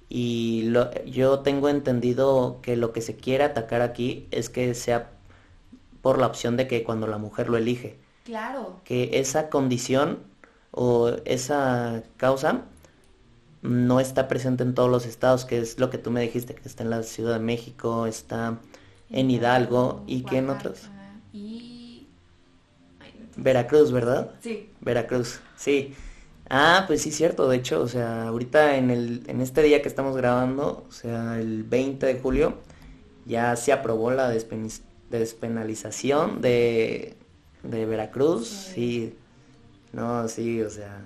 [0.09, 5.11] Y lo, yo tengo entendido que lo que se quiere atacar aquí es que sea
[6.01, 7.97] por la opción de que cuando la mujer lo elige.
[8.25, 8.81] Claro.
[8.85, 10.31] Que esa condición
[10.73, 12.65] o esa causa
[13.63, 16.69] no está presente en todos los estados, que es lo que tú me dijiste, que
[16.69, 18.59] está en la Ciudad de México, está
[19.09, 20.89] en Hidalgo y que en otros.
[21.33, 22.09] Y...
[23.37, 24.33] Veracruz, ¿verdad?
[24.41, 24.69] Sí.
[24.81, 25.95] Veracruz, sí.
[26.51, 27.49] Ah, pues sí, cierto.
[27.49, 31.39] De hecho, o sea, ahorita en, el, en este día que estamos grabando, o sea,
[31.39, 32.57] el 20 de julio,
[33.25, 37.17] ya se aprobó la despenalización de,
[37.63, 38.49] de Veracruz.
[38.49, 39.15] Sí.
[39.93, 41.01] No, sí, o sea.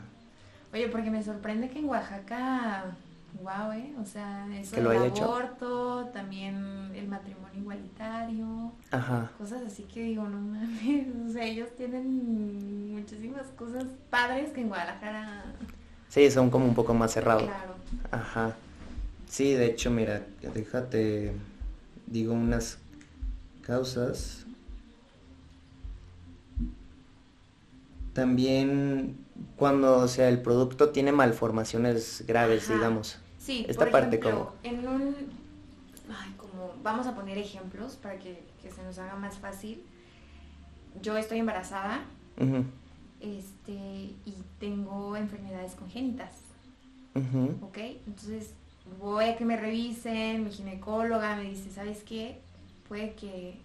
[0.72, 2.96] Oye, porque me sorprende que en Oaxaca
[3.42, 3.92] wow, ¿eh?
[4.00, 9.30] O sea, eso del aborto, también el matrimonio igualitario, Ajá.
[9.38, 14.68] cosas así que digo, no mames, o sea, ellos tienen muchísimas cosas padres que en
[14.68, 15.44] Guadalajara...
[16.08, 17.44] Sí, son como un poco más cerrados.
[17.44, 17.74] Claro.
[18.10, 18.54] Ajá.
[19.28, 20.22] Sí, de hecho, mira,
[20.54, 21.32] déjate,
[22.06, 22.78] digo unas
[23.62, 24.45] causas.
[28.16, 29.18] También
[29.56, 33.18] cuando, o sea, el producto tiene malformaciones graves, digamos.
[33.38, 35.14] Sí, esta por parte ejemplo, en un,
[36.08, 38.42] ay, como, vamos a poner ejemplos para que,
[38.74, 39.82] se nos haga más fácil.
[41.02, 42.04] Yo estoy embarazada,
[43.20, 46.32] este, y tengo enfermedades congénitas,
[47.60, 47.78] ¿ok?
[48.06, 48.54] Entonces
[48.98, 52.40] voy a que me revisen, mi ginecóloga me dice, ¿sabes qué?
[52.88, 53.58] Puede que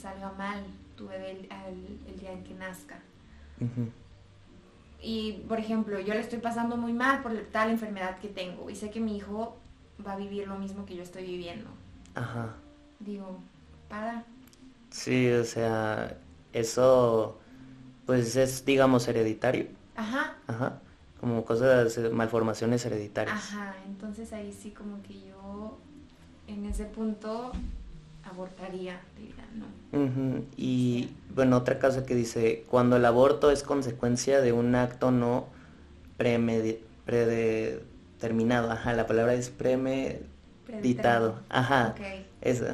[0.00, 0.62] salga mal
[0.96, 3.00] tu bebé el, día en que nazca.
[5.00, 8.76] Y, por ejemplo, yo le estoy pasando muy mal por tal enfermedad que tengo y
[8.76, 9.56] sé que mi hijo
[10.04, 11.68] va a vivir lo mismo que yo estoy viviendo.
[12.14, 12.54] Ajá.
[12.98, 13.38] Digo,
[13.88, 14.24] para.
[14.90, 16.16] Sí, o sea,
[16.52, 17.38] eso
[18.06, 19.66] pues es, digamos, hereditario.
[19.96, 20.36] Ajá.
[20.46, 20.80] Ajá.
[21.20, 23.36] Como cosas, malformaciones hereditarias.
[23.36, 25.76] Ajá, entonces ahí sí como que yo
[26.46, 27.52] en ese punto
[28.28, 29.00] abortaría,
[29.54, 29.66] ¿no?
[30.56, 35.46] Y bueno, otra cosa que dice, cuando el aborto es consecuencia de un acto no
[36.18, 41.94] predeterminado, ajá, la palabra es premeditado, ajá,
[42.40, 42.66] eso.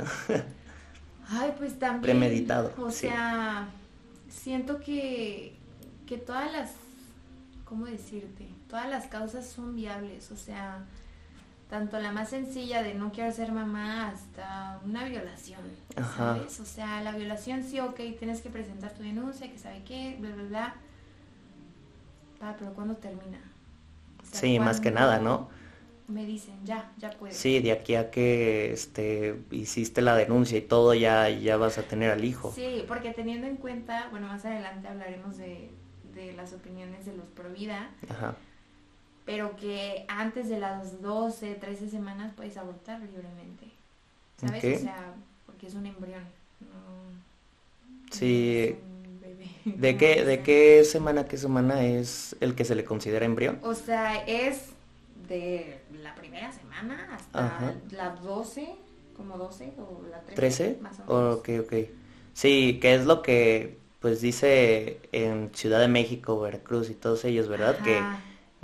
[1.28, 2.02] Ay, pues también.
[2.02, 2.72] Premeditado.
[2.78, 3.68] O sea,
[4.28, 5.54] siento que,
[6.06, 6.72] que todas las,
[7.64, 8.48] ¿cómo decirte?
[8.68, 10.84] Todas las causas son viables, o sea,
[11.72, 15.62] tanto la más sencilla de no quiero ser mamá hasta una violación,
[16.18, 16.60] ¿sabes?
[16.60, 20.34] O sea, la violación sí, ok, tienes que presentar tu denuncia, que sabe qué, bla,
[20.34, 20.74] bla, bla.
[22.42, 23.40] Ah, pero ¿cuándo termina?
[24.32, 25.48] sí, más que nada, ¿no?
[26.08, 27.38] Me dicen, ya, ya puedes.
[27.38, 31.84] Sí, de aquí a que este, hiciste la denuncia y todo, ya, ya vas a
[31.84, 32.52] tener al hijo.
[32.54, 35.70] Sí, porque teniendo en cuenta, bueno, más adelante hablaremos de,
[36.12, 37.88] de las opiniones de los pro vida.
[38.10, 38.36] Ajá
[39.24, 43.66] pero que antes de las 12, 13 semanas puedes abortar libremente.
[44.38, 44.80] ¿Sabes?
[44.80, 45.14] O sea,
[45.46, 46.24] porque es un embrión.
[48.10, 48.76] sí.
[49.64, 53.60] ¿De qué, ¿De qué semana, qué semana es el que se le considera embrión?
[53.62, 54.70] O sea, es
[55.28, 58.68] de la primera semana hasta la 12,
[59.16, 60.78] como 12 o la 13.
[60.78, 60.80] ¿13?
[60.80, 61.38] Más o menos.
[61.38, 61.74] Ok, ok.
[62.34, 67.46] Sí, que es lo que pues dice en Ciudad de México, Veracruz y todos ellos,
[67.46, 67.78] ¿verdad?
[67.84, 68.00] Que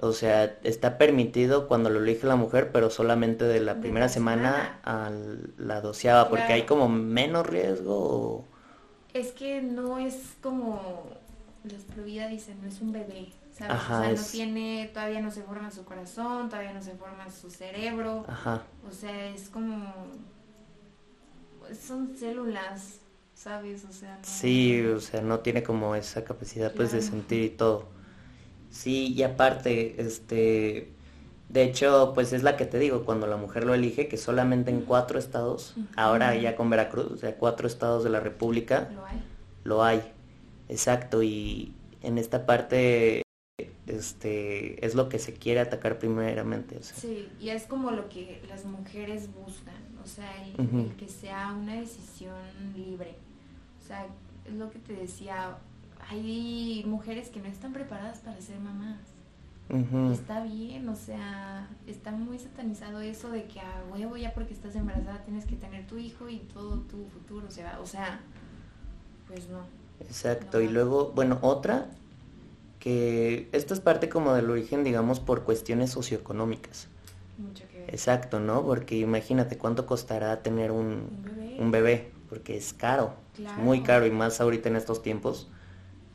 [0.00, 4.78] o sea, está permitido cuando lo elige la mujer, pero solamente de la primera semana,
[4.84, 5.10] a
[5.56, 8.44] la doceava, porque hay como menos riesgo.
[9.12, 11.02] Es que no es como
[11.64, 13.76] los Provida dicen, no es un bebé, ¿sabes?
[13.82, 17.50] o sea, no tiene, todavía no se forma su corazón, todavía no se forma su
[17.50, 18.24] cerebro.
[18.28, 18.62] Ajá.
[18.88, 19.92] O sea, es como,
[21.74, 23.00] son células,
[23.34, 23.84] ¿sabes?
[23.84, 27.97] O sea, Sí, o sea, no tiene como esa capacidad pues de sentir y todo.
[28.70, 30.92] Sí, y aparte, este,
[31.48, 34.70] de hecho, pues es la que te digo, cuando la mujer lo elige, que solamente
[34.70, 39.06] en cuatro estados, ahora ya con Veracruz, o sea, cuatro estados de la República, lo
[39.06, 39.22] hay.
[39.64, 40.02] Lo hay,
[40.68, 43.22] exacto, y en esta parte,
[43.86, 46.82] este, es lo que se quiere atacar primeramente.
[46.82, 51.80] Sí, y es como lo que las mujeres buscan, o sea, el que sea una
[51.80, 52.36] decisión
[52.76, 53.14] libre.
[53.82, 54.06] O sea,
[54.46, 55.58] es lo que te decía,
[56.08, 58.98] hay mujeres que no están preparadas para ser mamás.
[59.70, 64.54] Y está bien, o sea, está muy satanizado eso de que a huevo ya porque
[64.54, 68.20] estás embarazada tienes que tener tu hijo y todo tu futuro se va, o sea,
[69.26, 69.60] pues no.
[70.00, 71.90] Exacto, No y luego, bueno, otra
[72.78, 76.88] que esto es parte como del origen, digamos, por cuestiones socioeconómicas.
[77.36, 77.90] Mucho que ver.
[77.90, 78.62] Exacto, ¿no?
[78.64, 81.56] Porque imagínate cuánto costará tener un, Un bebé.
[81.58, 83.62] un bebé, porque es caro, es Claro.
[83.62, 85.48] muy caro y más ahorita en estos tiempos.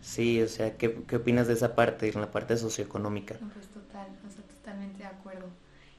[0.04, 3.40] Sí, o sea, ¿qué, qué opinas de esa parte, en la parte socioeconómica?
[3.40, 5.48] No, pues total, o sea, totalmente de acuerdo.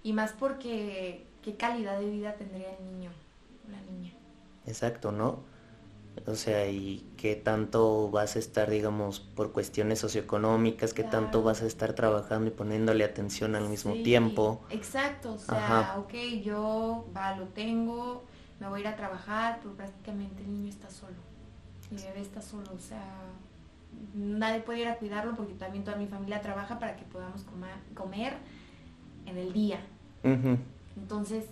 [0.02, 3.10] Y más porque qué calidad de vida tendría el niño,
[3.70, 4.12] la niña.
[4.66, 5.44] Exacto, ¿no?
[6.26, 11.62] O sea, y qué tanto vas a estar, digamos, por cuestiones socioeconómicas, qué tanto vas
[11.62, 14.62] a estar trabajando y poniéndole atención al mismo Sí, tiempo.
[14.70, 15.98] Exacto, o sea, Ajá.
[15.98, 18.24] ok, yo va, lo tengo,
[18.60, 21.16] me voy a ir a trabajar, pero prácticamente el niño está solo.
[21.90, 23.04] Mi bebé está solo, o sea,
[24.14, 27.44] nadie puede ir a cuidarlo porque también toda mi familia trabaja para que podamos
[27.94, 28.35] comer
[29.26, 29.80] en el día.
[30.22, 31.44] Entonces,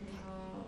[0.00, 0.66] digo,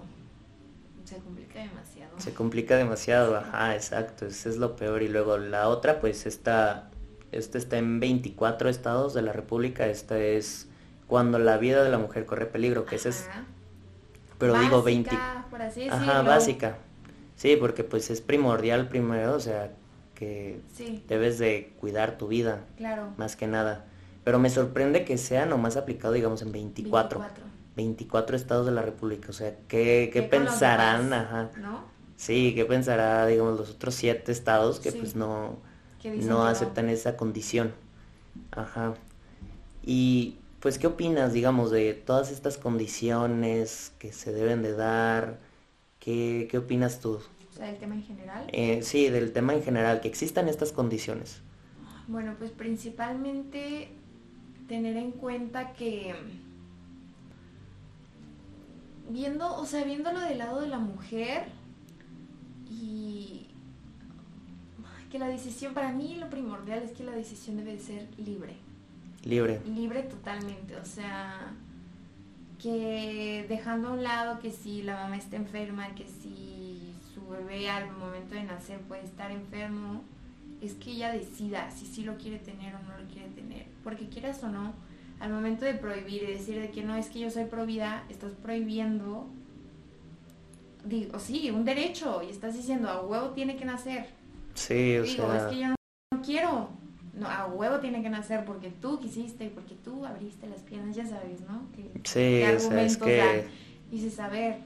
[1.05, 2.21] se complica demasiado.
[2.21, 5.03] Se complica demasiado, ajá, exacto, eso es lo peor.
[5.03, 6.91] Y luego la otra, pues esta,
[7.33, 10.69] esta está en 24 estados de la República, esta es
[11.07, 13.29] cuando la vida de la mujer corre peligro, que esa es,
[14.39, 16.79] pero digo 20, Básica, por así ajá, básica.
[17.35, 19.73] Sí, porque pues es primordial primero, o sea,
[20.21, 23.09] que Sí, debes de cuidar tu vida, claro.
[23.17, 23.87] más que nada.
[24.23, 27.19] Pero me sorprende que sea nomás aplicado, digamos, en 24.
[27.21, 27.45] 24.
[27.75, 31.05] 24 estados de la República, o sea, ¿qué, qué ¿Qué con los pensarán?
[31.05, 31.25] demás?
[31.25, 31.51] Ajá.
[31.59, 31.85] ¿No?
[32.17, 34.99] Sí, ¿qué pensará, digamos, los otros siete estados que Sí.
[34.99, 35.57] pues no,
[36.05, 37.73] no aceptan esa condición?
[38.53, 38.93] Ajá.
[39.83, 45.39] Y pues, ¿qué opinas, digamos, de todas estas condiciones que se deben de dar?
[45.99, 47.21] ¿Qué, qué opinas tú?
[47.61, 48.45] O sea, el tema en general.
[48.53, 51.43] Eh, sí, del tema en general, que existan estas condiciones.
[52.09, 53.89] Bueno, pues principalmente
[54.67, 56.15] tener en cuenta que
[59.11, 61.49] viendo, o sea, viéndolo del lado de la mujer
[62.71, 63.49] y
[65.11, 68.55] que la decisión, para mí lo primordial es que la decisión debe de ser libre,
[69.25, 69.61] Libre.
[69.67, 71.53] libre totalmente, o sea,
[72.59, 76.50] que dejando a un lado que si la mamá está enferma, que si
[77.45, 80.03] bebé al momento de nacer puede estar enfermo,
[80.61, 83.67] es que ella decida si sí lo quiere tener o no lo quiere tener.
[83.83, 84.75] Porque quieras o no,
[85.21, 88.05] al momento de prohibir y decir de que no es que yo soy pro vida,
[88.09, 89.27] estás prohibiendo,
[90.85, 94.07] digo, sí, un derecho y estás diciendo a huevo tiene que nacer.
[94.55, 96.71] Sí, o digo, sea, es que yo no, quiero.
[97.15, 100.97] No, a huevo tiene que nacer porque tú quisiste y porque tú abriste las piernas,
[100.97, 101.67] ya sabes, ¿no?
[101.75, 103.17] Que, sí, qué o sea, es que...
[103.17, 103.43] dan.
[103.91, 104.61] Dices, a ver,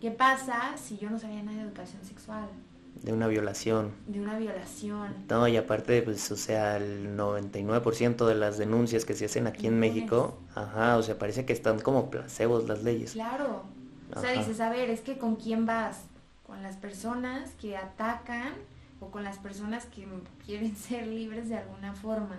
[0.00, 2.48] ¿qué pasa si yo no sabía nada de educación sexual?
[3.02, 3.92] De una violación.
[4.06, 5.14] De una violación.
[5.28, 9.68] No, y aparte, pues, o sea, el 99% de las denuncias que se hacen aquí
[9.68, 9.78] en.
[9.78, 13.12] México, ajá, o sea, parece que están como placebos las leyes.
[13.12, 13.62] Claro.
[14.14, 16.04] O sea, dices, a ver, es que con quién vas?
[16.46, 18.54] ¿Con las personas que atacan
[19.00, 20.06] o con las personas que
[20.44, 22.36] quieren ser libres de alguna forma?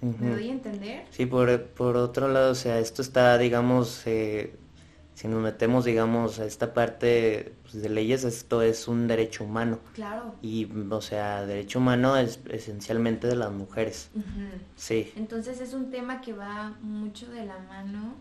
[0.00, 0.24] ¿Me Ujú.
[0.26, 1.06] doy a entender?
[1.10, 4.54] Sí, por, por otro lado, o sea, esto está, digamos, eh,
[5.18, 9.80] si nos metemos, digamos, a esta parte pues, de leyes, esto es un derecho humano.
[9.92, 10.36] Claro.
[10.42, 14.10] Y, o sea, derecho humano es esencialmente de las mujeres.
[14.76, 18.14] Sí, Entonces es un tema que va mucho de la mano.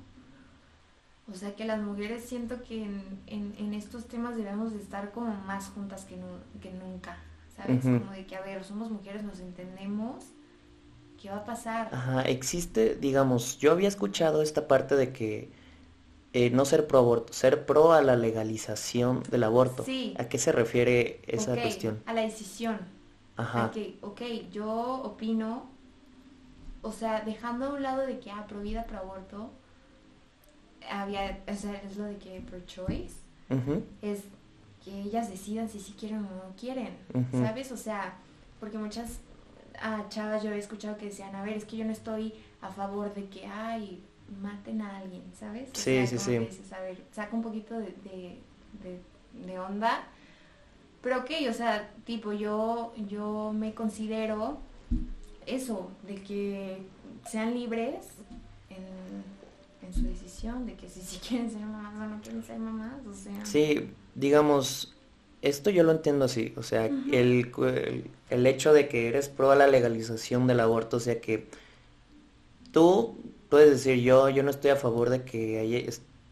[1.31, 5.11] O sea que las mujeres siento que en, en- en estos temas debemos de estar
[5.11, 7.17] como más juntas que, nu- que nunca.
[7.55, 7.83] ¿Sabes?
[7.83, 10.23] Como de que, a ver, somos mujeres, nos entendemos.
[11.21, 11.89] ¿Qué va a pasar?
[11.91, 15.51] Ajá, existe, digamos, yo había escuchado esta parte de que
[16.37, 19.83] eh, no ser pro aborto, ser pro a la legalización del aborto.
[19.83, 20.13] Sí.
[20.19, 21.99] ¿A qué se refiere esa cuestión?
[22.05, 22.77] A la decisión.
[23.37, 24.21] Ajá, Ok, ok,
[24.51, 25.67] yo opino,
[26.83, 29.49] o sea, dejando a un lado de que, ah, pro vida, pro aborto,
[30.87, 33.15] había, o sea, es lo de que pro choice.
[34.03, 34.19] es
[34.85, 36.95] que ellas decidan si sí quieren o no quieren.
[37.31, 37.71] ¿sabes?
[37.71, 38.19] O sea,
[38.59, 39.21] porque muchas
[39.81, 42.69] ah, chavas yo he escuchado que decían, a ver, es que yo no estoy a
[42.69, 44.03] favor de que, ay,
[44.41, 45.69] maten a alguien, ¿sabes?
[45.71, 48.39] O Sí, sea, sí, dices, a ver, saca un poquito de, de,
[48.83, 50.07] de- de onda,
[51.01, 54.57] pero ok, o sea, tipo, yo, yo me considero
[55.45, 56.79] eso, de que
[57.29, 58.07] sean libres
[58.69, 62.59] en, en su decisión, de que si, si quieren ser mamás o no quieren ser
[62.59, 63.45] mamás, o sea...
[63.45, 64.93] Sí, digamos,
[65.41, 67.13] esto yo lo entiendo así, o sea, Ujú.
[67.13, 70.99] el, cu- el, el hecho de que eres pro a la legalización del aborto, o
[70.99, 71.47] sea que
[72.71, 73.15] tú
[73.49, 75.89] puedes decir yo, yo no estoy a favor de que haya,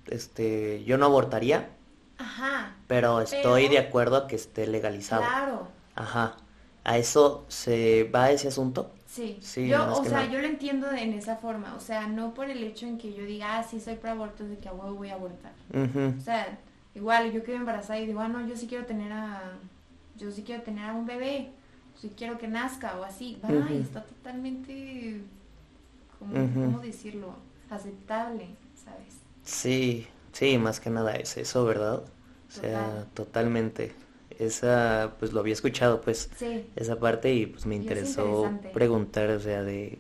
[0.08, 1.70] este, yo no abortaría,
[2.18, 5.22] Ajá, pero estoy Pero- de acuerdo a que esté legalizado.
[5.24, 5.68] claro.
[5.96, 6.38] Ajá.
[6.84, 8.92] ¿A eso se va ese asunto?
[9.08, 10.32] Sí, Sí, yo, o sea, nada.
[10.32, 13.24] yo lo entiendo en esa forma, o sea, no por el hecho en que yo
[13.26, 15.54] diga, ah, sí soy pro aborto, de que a huevo voy a abortar.
[15.74, 16.58] O sea,
[16.94, 19.54] igual yo quedo embarazada y digo, ah, no, yo sí quiero tener a,
[20.18, 21.50] yo sí quiero tener a un bebé,
[22.00, 25.22] sí quiero que nazca o así, va, y está totalmente,
[26.20, 26.32] como.
[26.32, 27.36] ¿cómo decirlo?
[27.70, 28.48] Aceptable,
[28.84, 29.16] ¿sabes?
[29.44, 32.04] Sí, sí, más que nada es eso, ¿verdad?
[32.04, 33.08] O sea, Total.
[33.14, 33.94] totalmente.
[34.40, 39.40] Esa, pues lo había escuchado, pues, Sí, esa parte y pues me interesó preguntar, o
[39.40, 39.98] sea, de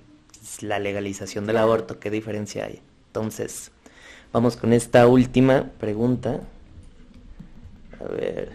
[0.62, 1.68] la legalización del Claro.
[1.68, 2.82] aborto, qué diferencia hay.
[3.08, 3.72] Entonces,
[4.34, 6.42] vamos con esta última pregunta.
[8.00, 8.52] A ver,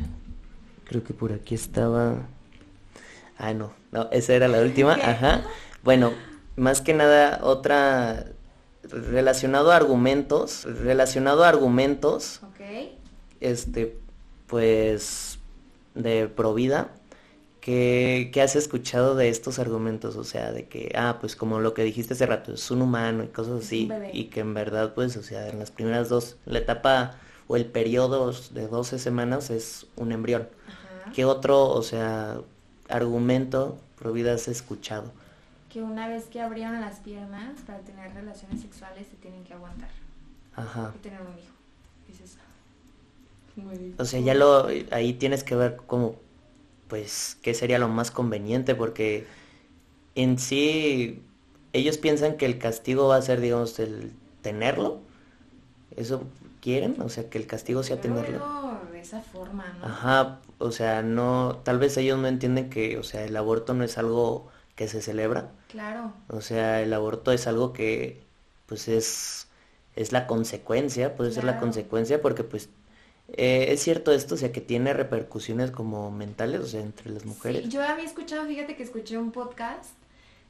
[0.85, 2.27] creo que por aquí estaba.
[3.39, 5.43] Ah, no, no, esa era la última, ajá.
[5.83, 6.13] Bueno,
[6.61, 8.27] más que nada, otra
[8.83, 12.41] relacionado a argumentos, relacionado a argumentos,
[13.41, 13.97] este,
[14.47, 15.39] pues,
[15.95, 16.91] de Provida,
[17.63, 20.17] ¿qué, qué has escuchado de estos argumentos?
[20.17, 23.25] O sea, de que, ah, pues como lo que dijiste hace rato, es un humano
[23.25, 26.59] y cosas así, y que en verdad, pues, o sea, en las primeras dos, la
[26.59, 27.17] etapa
[27.49, 30.47] o el periodo de 12 semanas es un embrión.
[30.69, 31.13] Ajá.
[31.13, 32.39] ¿Qué otro, o sea,
[32.91, 35.11] argumento Provida has escuchado?
[35.71, 39.89] Que una vez que abrieron las piernas para tener relaciones sexuales se tienen que aguantar
[40.57, 40.93] Ajá.
[40.95, 41.55] y tener un hijo.
[42.09, 42.37] Dices,
[43.57, 46.17] muy O sea, ya lo, ahí tienes que ver como,
[46.89, 49.27] pues, qué sería lo más conveniente, porque
[50.15, 51.23] en sí,
[51.73, 54.13] ellos piensan que el castigo va a ser, digamos, el
[54.43, 55.01] tenerlo.
[55.97, 56.25] ¿Eso
[56.61, 57.01] quieren?
[57.01, 58.81] O sea, que el castigo sea lo tenerlo.
[58.93, 59.87] de esa forma, ¿no?
[59.87, 63.85] Ajá, o sea, no, tal vez ellos no entienden que, o sea, el aborto no
[63.85, 65.53] es algo que se celebra.
[65.71, 68.23] Claro, O sea, el aborto es algo que,
[68.67, 69.49] pues, es,
[69.97, 72.71] es la consecuencia, puede ser la consecuencia, porque, pues,
[73.29, 77.25] eh, es cierto esto, o sea, que tiene repercusiones como mentales, o sea, entre las
[77.25, 77.65] mujeres.
[77.65, 79.91] Sí, yo había escuchado, fíjate que escuché un podcast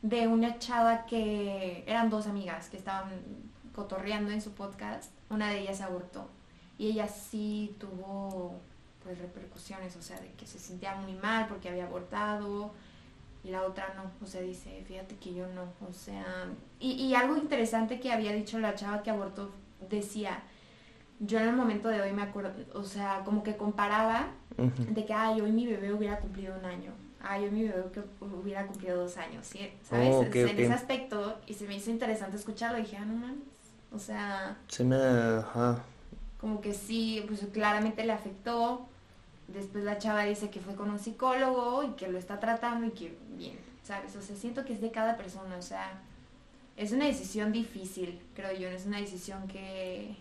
[0.03, 3.11] de una chava que eran dos amigas que estaban
[3.75, 5.13] cotorreando en su podcast.
[5.29, 6.29] Una de ellas abortó
[6.79, 8.55] y ella sí tuvo
[9.03, 12.73] pues repercusiones, o sea, de que se sentía muy mal porque había abortado
[13.43, 16.47] y la otra no, o sea, dice, fíjate que yo no, o sea,
[16.79, 19.51] y, y algo interesante que había dicho la chava que abortó
[19.89, 20.43] decía,
[21.21, 25.13] yo en el momento de hoy me acuerdo, o sea, como que comparaba de que,
[25.13, 26.93] ay, hoy mi bebé hubiera cumplido un año.
[27.23, 29.71] Ay, hoy mi bebé que hubiera cumplido dos años, ¿sí?
[29.83, 30.15] ¿sabes?
[30.15, 33.39] Oh, en ese aspecto, y se me hizo interesante escucharlo, dije, ah, no mames.
[33.93, 35.83] O sea, Suena, ajá,
[36.41, 38.87] como que sí, pues claramente le afectó.
[39.53, 42.91] Después la chava dice que fue con un psicólogo y que lo está tratando y
[42.91, 44.15] que bien, ¿sabes?
[44.17, 46.01] O sea, siento que es de cada persona, o sea,
[46.77, 50.17] es una decisión difícil, creo yo, no es una decisión que,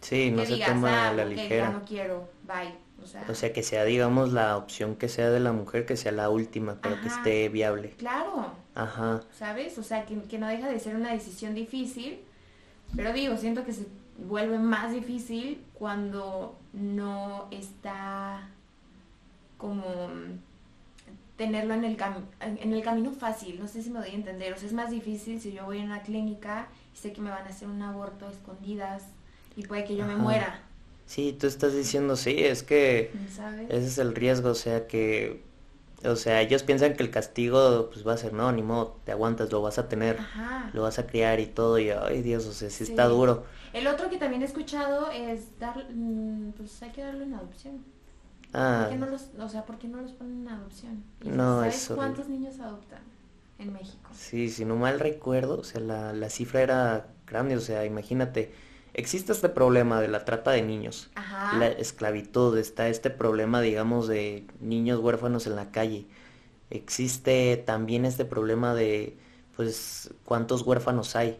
[0.00, 1.70] sí, no se toma ah, a la ok, ya ligera.
[1.70, 2.74] no quiero, bye.
[3.02, 5.96] O sea, O sea, que sea, digamos, la opción que sea de la mujer, que
[5.96, 7.90] sea la última, pero que esté viable.
[7.98, 9.78] claro, Ajá, ¿sabes?
[9.78, 12.20] O sea, que, que no deja de ser una decisión difícil,
[12.96, 13.86] pero digo, siento que se
[14.18, 18.48] vuelve más difícil cuando no está
[19.64, 19.82] como
[21.36, 24.52] tenerlo en el, cam- en el camino fácil, no sé si me doy a entender,
[24.52, 27.30] o sea, es más difícil si yo voy a una clínica y sé que me
[27.30, 29.04] van a hacer un aborto a escondidas
[29.56, 30.60] y puede que yo me muera,
[31.06, 33.66] sí, tú estás diciendo, sí, es que ¿sabes?
[33.70, 35.42] ese es el riesgo, o sea, que,
[36.04, 39.10] o sea, ellos piensan que el castigo, pues va a ser, no, ni modo, te
[39.12, 40.70] aguantas, lo vas a tener, Ajá.
[40.72, 42.90] lo vas a criar y todo, y, ay, Dios, o sea, sí Sí.
[42.92, 43.44] está duro.
[43.72, 47.93] El otro que también he escuchado es dar, mm, pues hay que darlo en adopción.
[48.54, 51.04] Ah, ¿Por qué no los, o sea, ¿por qué no los ponen en adopción?
[51.22, 53.02] Y No, ¿Sabes cuántos niños adoptan
[53.58, 54.10] en México?
[54.12, 58.52] Sí, si no mal recuerdo, o sea, la, la cifra era grande, o sea, imagínate,
[58.94, 61.58] existe este problema de la trata de niños, Ajá.
[61.58, 66.06] la esclavitud, está este problema, digamos, de niños huérfanos en la calle,
[66.70, 69.16] existe también este problema de,
[69.56, 71.38] pues, cuántos huérfanos hay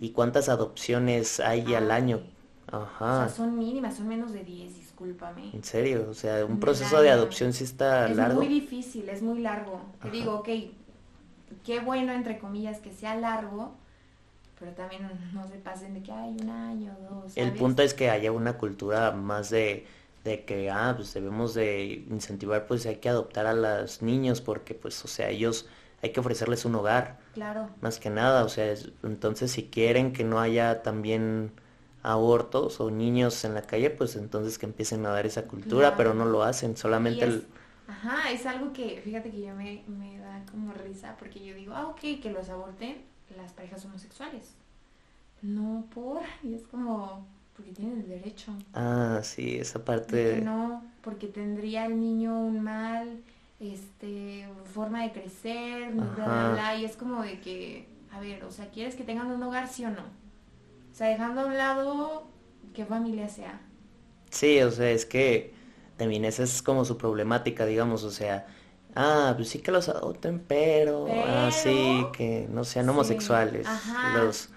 [0.00, 2.20] y cuántas adopciones hay al año.
[2.68, 5.50] O Ajá, sea, son mínimas, son menos de 10, discúlpame.
[5.52, 8.40] en serio, o sea, un proceso de adopción sí está Es largo.
[8.40, 9.80] muy difícil, es muy largo.
[10.02, 10.48] Te digo, ok,
[11.64, 13.74] qué bueno, entre comillas, que sea largo,
[14.58, 18.08] pero también no se pasen de que hay un año, dos, El punto es que
[18.10, 19.86] haya una cultura más de,
[20.24, 24.74] de que, ah, pues debemos de incentivar, pues hay que adoptar a los niños porque,
[24.74, 25.68] pues, o sea, ellos
[26.02, 27.68] hay que ofrecerles un hogar, Claro.
[27.82, 31.52] más que nada, o sea, es- entonces si quieren que no haya también
[32.12, 35.96] abortos o niños en la calle, pues entonces que empiecen a dar esa cultura, Claro.
[35.96, 37.46] pero no lo hacen, solamente es- el...
[37.88, 41.72] Ajá, es algo que, fíjate que yo me, me da como risa, porque yo digo,
[41.74, 42.96] ah, ok, que los aborten
[43.36, 44.54] las parejas homosexuales.
[45.42, 47.26] No por, y es como,
[47.56, 48.52] porque tienen el derecho.
[48.74, 50.40] Ah, sí, esa parte que de...
[50.40, 53.22] no, porque tendría el niño un mal,
[53.60, 58.50] este, forma de crecer, bla, bla, bla, y es como de que, a ver, o
[58.50, 60.02] sea, ¿quieres que tengan un hogar, sí o no?
[60.96, 62.26] O sea, dejando a un lado
[62.72, 63.60] qué familia sea.
[64.30, 65.52] Sí, o sea, es que
[65.98, 68.46] también esa es como su problemática, digamos, o sea,
[68.94, 71.06] ah, pues sí que los adopten, pero,
[71.46, 73.66] así ah, que no sean homosexuales.
[73.66, 74.16] Ajá.
[74.16, 74.48] Los,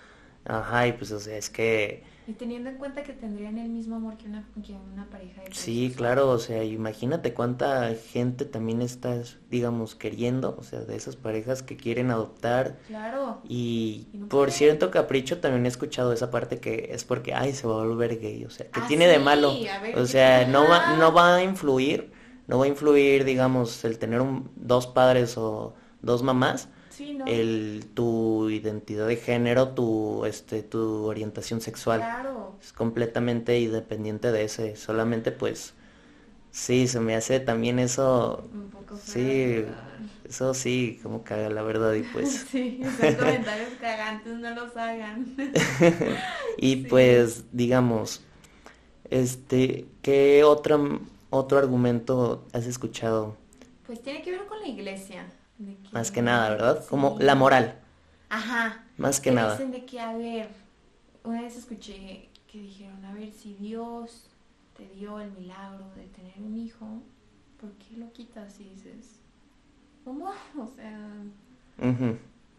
[0.45, 3.95] ajá, y pues, o sea, es que y teniendo en cuenta que tendrían el mismo
[3.95, 8.83] amor que una, que una pareja de Sí, claro, o sea, imagínate cuánta gente también
[8.83, 9.15] está,
[9.49, 12.77] digamos, queriendo, o sea, de esas parejas que quieren adoptar.
[12.87, 13.41] Claro.
[13.49, 17.81] Y, por cierto capricho también he escuchado esa parte que es porque, ay, se va
[17.81, 19.51] a volver gay, o sea, que ah, tiene de malo.
[19.95, 22.11] o sea, no va, no va a influir,
[22.45, 25.73] no va a influir, digamos, el tener un, dos padres o
[26.03, 26.69] dos mamás
[27.25, 32.03] el, tu identidad de género, tu, este, tu orientación sexual.
[32.61, 34.75] Es completamente independiente de ese.
[34.75, 35.73] Solamente pues,
[36.51, 38.49] sí, se me hace también eso.
[38.53, 39.65] Un poco sí,
[40.27, 42.45] eso sí, como caga la verdad y pues.
[42.51, 45.35] sí, esos comentarios cagantes no los hagan.
[46.57, 48.21] y pues, digamos,
[49.09, 53.35] este, ¿qué otro, otro argumento has escuchado?
[53.85, 55.25] Pues tiene que ver con la iglesia.
[55.91, 56.85] Más que nada, ¿verdad?
[56.89, 57.79] Como la moral.
[58.29, 58.83] Ajá.
[58.97, 59.53] Más que nada.
[59.53, 60.49] Dicen de que, a ver,
[61.23, 64.29] una vez escuché que dijeron, a ver, si Dios
[64.77, 66.85] te dio el milagro de tener un hijo,
[67.59, 69.19] ¿por qué lo quitas y dices,
[70.03, 70.31] ¿cómo?
[70.57, 70.97] O sea,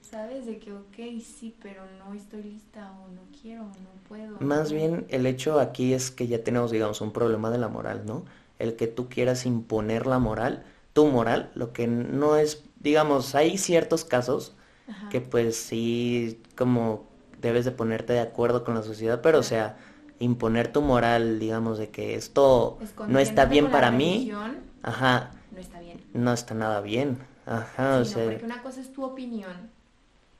[0.03, 0.46] ¿sabes?
[0.46, 4.38] De que, ok, sí, pero no estoy lista o no quiero o no puedo.
[4.40, 8.03] Más bien, el hecho aquí es que ya tenemos, digamos, un problema de la moral,
[8.07, 8.24] ¿no?
[8.59, 13.58] El que tú quieras imponer la moral, tu moral, lo que no es digamos, hay
[13.58, 14.54] ciertos casos
[15.10, 17.04] que pues sí, como
[17.40, 19.76] debes de ponerte de acuerdo con la sociedad, pero o sea,
[20.18, 24.32] imponer tu moral, digamos, de que esto no está bien para mí,
[24.82, 26.00] ajá, no está bien.
[26.12, 28.24] No está nada bien, ajá, o sea.
[28.24, 29.70] Porque una cosa es tu opinión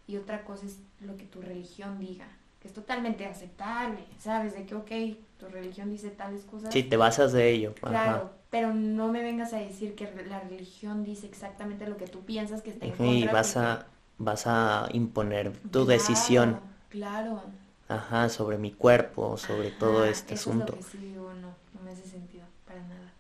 [0.07, 2.27] y otra cosa es lo que tu religión diga,
[2.61, 4.55] que es totalmente aceptable, ¿sabes?
[4.55, 4.91] De que, ok,
[5.39, 6.73] tu religión dice tales cosas.
[6.73, 7.75] Sí, te basas de ello.
[7.75, 12.21] Claro, pero no me vengas a decir que la religión dice exactamente lo que tú
[12.21, 13.15] piensas que está en contra.
[13.15, 13.87] Y vas a,
[14.19, 16.59] vas a imponer tu decisión.
[16.89, 17.43] Claro.
[17.89, 20.65] Ajá, sobre mi cuerpo, sobre todo este asunto.
[20.65, 23.13] Es lo que sí digo, no, no me hace sentido, para nada.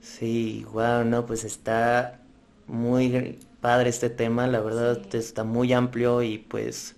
[0.00, 2.20] Sí, wow, no, pues está
[2.66, 6.96] muy padre este tema, la verdad está muy amplio y pues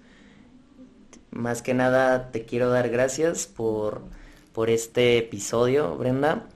[1.30, 4.02] más que nada te quiero dar gracias por,
[4.52, 6.46] por este episodio, Brenda.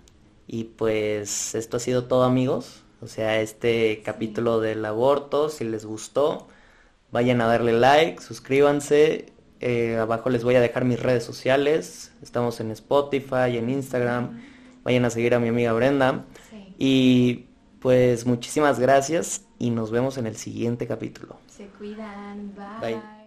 [0.52, 2.82] Y pues esto ha sido todo amigos.
[3.00, 6.46] O sea, este capítulo del aborto, si les gustó,
[7.10, 9.32] vayan a darle like, suscríbanse.
[9.60, 12.12] Eh, abajo les voy a dejar mis redes sociales.
[12.22, 14.42] Estamos en Spotify, en Instagram.
[14.84, 16.26] Vayan a seguir a mi amiga Brenda.
[16.76, 17.46] Y
[17.80, 21.38] pues muchísimas gracias y nos vemos en el siguiente capítulo.
[21.48, 22.54] Se cuidan.
[22.54, 23.21] Bye.